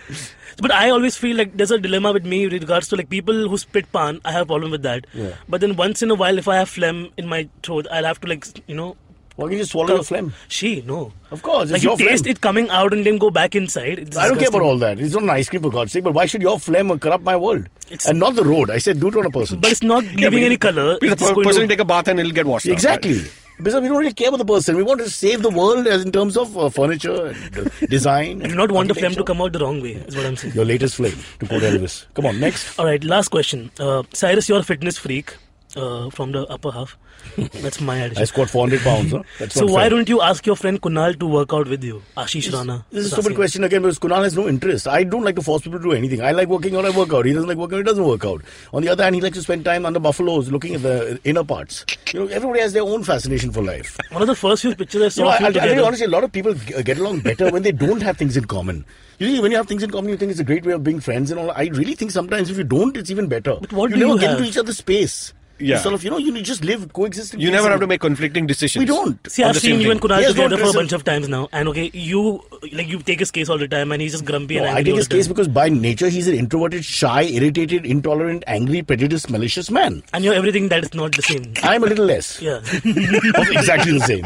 [0.58, 3.50] But I always feel like there's a dilemma with me with regards to like people
[3.50, 4.22] who spit pan.
[4.24, 5.06] I have a problem with that.
[5.14, 5.34] Yeah.
[5.50, 8.22] But then once in a while, if I have phlegm in my throat, I'll have
[8.22, 8.96] to like you know.
[9.36, 10.32] Why can't you just swallow the phlegm?
[10.48, 11.12] She no.
[11.30, 12.32] Of course, it's Like your you taste phlegm.
[12.32, 14.00] it coming out and then go back inside.
[14.00, 14.98] It's I don't care about all that.
[14.98, 16.06] It's not an ice cream for God's sake.
[16.06, 17.68] But why should your phlegm corrupt my world?
[17.88, 18.70] It's- and not the road.
[18.70, 19.60] I said do it on a person.
[19.60, 20.98] But it's not Yeah, leaving but any color.
[21.02, 22.68] The It's just per- going person to- will take a bath and it'll get washed
[22.68, 23.18] out, Exactly.
[23.20, 23.32] right?
[23.58, 24.76] Because we don't really care about the person.
[24.76, 28.44] We want to save the world as in terms of uh, furniture, and, uh, design.
[28.44, 29.94] I do not want the phlegm to come out the wrong way.
[29.94, 30.54] Is what I'm saying.
[30.54, 32.06] Your latest flame, to quote Elvis.
[32.14, 32.78] Come on, next.
[32.78, 33.72] All right, last question.
[33.80, 35.36] Uh, Cyrus, you're a fitness freak
[35.76, 36.98] uh, from the upper half.
[37.38, 38.22] That's my attitude.
[38.22, 39.12] I scored 400 pounds.
[39.12, 39.24] Huh?
[39.40, 39.90] That's so why fair.
[39.92, 42.02] don't you ask your friend Kunal to work out with you?
[42.18, 42.86] Ashish Rana.
[42.92, 43.24] This is a asking.
[43.24, 44.88] stupid question again because Kunal has no interest.
[44.88, 46.22] I don't like to force people to do anything.
[46.22, 47.26] I like working out, I work out.
[47.26, 48.42] He doesn't like working out, he doesn't work out.
[48.74, 51.44] On the other hand, he likes to spend time under buffaloes looking at the inner
[51.44, 51.86] parts.
[52.14, 53.98] You know, everybody has their own fascination for life.
[54.12, 55.78] One of the first few pictures I saw You know, of you I, I'll tell
[55.78, 58.46] you honestly, a lot of people get along better when they don't have things in
[58.46, 58.86] common.
[59.18, 61.00] Usually, when you have things in common, you think it's a great way of being
[61.00, 61.50] friends and all.
[61.52, 63.56] I really think sometimes if you don't, it's even better.
[63.62, 64.38] But what you do never you get have?
[64.40, 65.34] into each other's space.
[65.58, 65.76] Yeah.
[65.76, 67.34] You sort of, you know, you just live, coexist.
[67.34, 68.82] in You never have to make conflicting decisions.
[68.82, 69.18] We don't.
[69.32, 70.10] See, I've seen same you and thing.
[70.10, 72.44] Kunal Yes, together don't for a bunch of times now, and okay, you
[72.74, 74.84] like you take his case all the time, and he's just grumpy No, and I
[74.84, 75.34] take all his the case time.
[75.34, 80.04] because by nature he's an introverted, shy, irritated, intolerant, angry, prejudiced, malicious man.
[80.12, 81.54] And you're everything that is not the same.
[81.64, 82.42] I'm a little less.
[82.42, 82.58] Yeah.
[82.64, 84.26] exactly the same.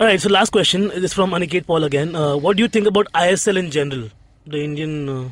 [0.00, 0.20] all right.
[0.20, 2.14] So last question is from Aniket Paul again.
[2.14, 4.08] Uh, what do you think about ISL in general,
[4.46, 5.08] the Indian?
[5.08, 5.28] Uh,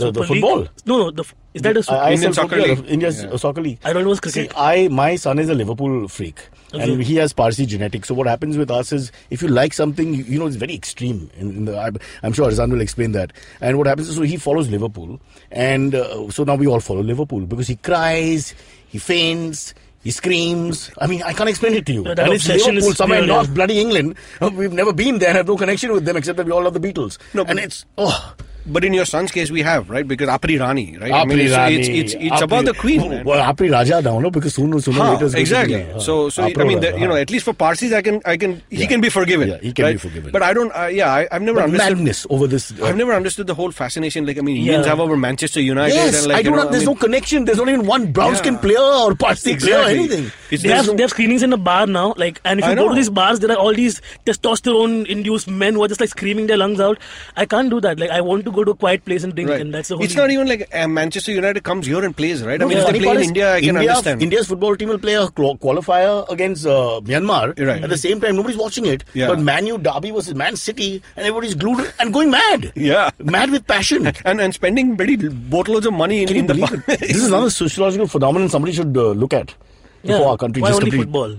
[0.00, 0.42] The- the Super League?
[0.42, 0.68] football?
[0.86, 1.10] No, no.
[1.10, 1.24] The,
[1.54, 1.96] is that a super?
[1.98, 2.88] I, Indian Soccer football, League.
[2.88, 3.36] India's Yeah.
[3.36, 3.78] soccer league.
[3.84, 4.12] I don't know.
[4.12, 4.48] It's See.
[4.56, 6.38] I my son is a Liverpool freak,
[6.72, 8.08] and he has Parsi genetics.
[8.08, 10.74] So what happens with us is, if you like something, you, you know, it's very
[10.74, 11.30] extreme.
[11.36, 11.90] In, in the, I,
[12.22, 13.32] I'm sure Arzan will explain that.
[13.60, 15.20] And what happens is, so he follows Liverpool,
[15.50, 18.54] and uh, so now we all follow Liverpool because he cries,
[18.88, 19.74] he faints.
[20.02, 20.90] He screams.
[20.96, 22.04] I mean, I can't explain it to you.
[22.04, 24.14] That and it's Liverpool, somewhere in North bloody England.
[24.40, 25.30] We've never been there.
[25.34, 27.18] Have no connection with them except that we all love the Beatles.
[27.34, 28.34] No, and it's oh,
[28.66, 31.10] But in your son's case, we have right because Apri Rani, right?
[31.12, 33.08] I Apri mean, it's, Rani, it's it's, it's Apri- about the queen.
[33.10, 33.24] man.
[33.24, 34.30] Well, Apri Raja now, no?
[34.30, 35.76] Because sooner, sooner or Huh, later it's going to exactly.
[35.76, 37.92] be, yeah, so, so Apro I mean, Raja, the, you know, at least for Parsis,
[37.92, 39.48] I can, I can, he can be forgiven.
[39.48, 40.30] Yeah, he can be forgiven.
[40.30, 40.70] But I don't.
[40.76, 41.96] Uh, yeah, I, I've never But understood.
[41.98, 42.72] madness over this.
[42.80, 44.26] uh, I've never understood the whole fascination.
[44.26, 44.90] Like, I mean, Indians Yeah.
[44.90, 45.94] have over Manchester United.
[45.94, 46.70] Yes, and like, I don't know, know.
[46.70, 47.44] There's I no connection.
[47.46, 48.60] There's not even one brown skin Yeah.
[48.60, 50.30] player or Parsi player or anything.
[50.50, 52.74] It's, They have, no- they have screenings in the bar now, like, and if you
[52.74, 56.46] go to these bars, there are all these testosterone-induced men who are just like screaming
[56.46, 56.98] their lungs out.
[57.36, 57.98] I can't do that.
[57.98, 59.60] Like, I want to go to a quiet place and drink, Right.
[59.60, 60.04] and that's the whole.
[60.04, 62.54] It's not even like uh, Manchester United comes here and plays, right?
[62.54, 64.22] I No, mean, the if they play in India, I can India, understand.
[64.22, 67.58] India's football team will play a qualifier against uh, Myanmar.
[67.66, 67.82] Right.
[67.82, 69.04] At the same time, nobody's watching it.
[69.14, 69.28] Yeah.
[69.28, 72.72] But Man U Derby versus Man City, and everybody's glued and going mad.
[72.74, 73.10] Yeah.
[73.18, 74.06] Mad with passion.
[74.24, 76.86] and and spending very boatloads of money in, Can in the believe?
[76.86, 79.54] This is another sociological phenomenon somebody should uh, look at
[80.02, 80.12] yeah.
[80.12, 81.36] before our country Why just only complete- football?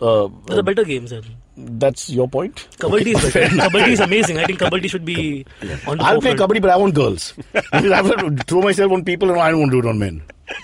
[0.00, 1.10] Uh, There are better games.
[1.10, 1.22] Then.
[1.58, 2.68] That's your point.
[2.78, 3.54] Kabaddi is better.
[3.56, 4.38] Kabaddi is amazing.
[4.38, 5.44] I think Kabaddi should be
[5.86, 6.52] on the I'll play forefront.
[6.52, 7.34] kabaddi, but I want girls.
[7.72, 9.98] I have to throw myself on people, and I don't want to do it on
[9.98, 10.22] men.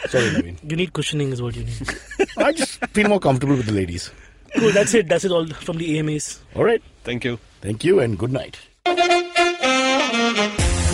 [0.08, 0.70] Sorry, Naveen.
[0.70, 1.88] You need cushioning, is what you need.
[2.38, 4.10] I just feel more comfortable with the ladies.
[4.56, 4.70] cool.
[4.72, 5.08] That's it.
[5.08, 6.40] That's it all from the AMAs.
[6.54, 6.82] All right.
[7.02, 7.38] Thank you.
[7.60, 8.58] Thank you, and good night.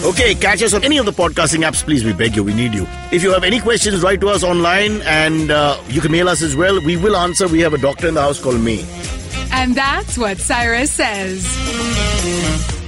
[0.03, 2.05] Okay, catch us on any of the podcasting apps, please.
[2.05, 2.87] We beg you, we need you.
[3.13, 6.41] If you have any questions, write to us online and uh, you can mail us
[6.43, 6.81] as well.
[6.85, 7.47] We will answer.
[7.49, 8.79] We have a doctor in the house called May.
[9.53, 12.80] And that's what Cyrus says.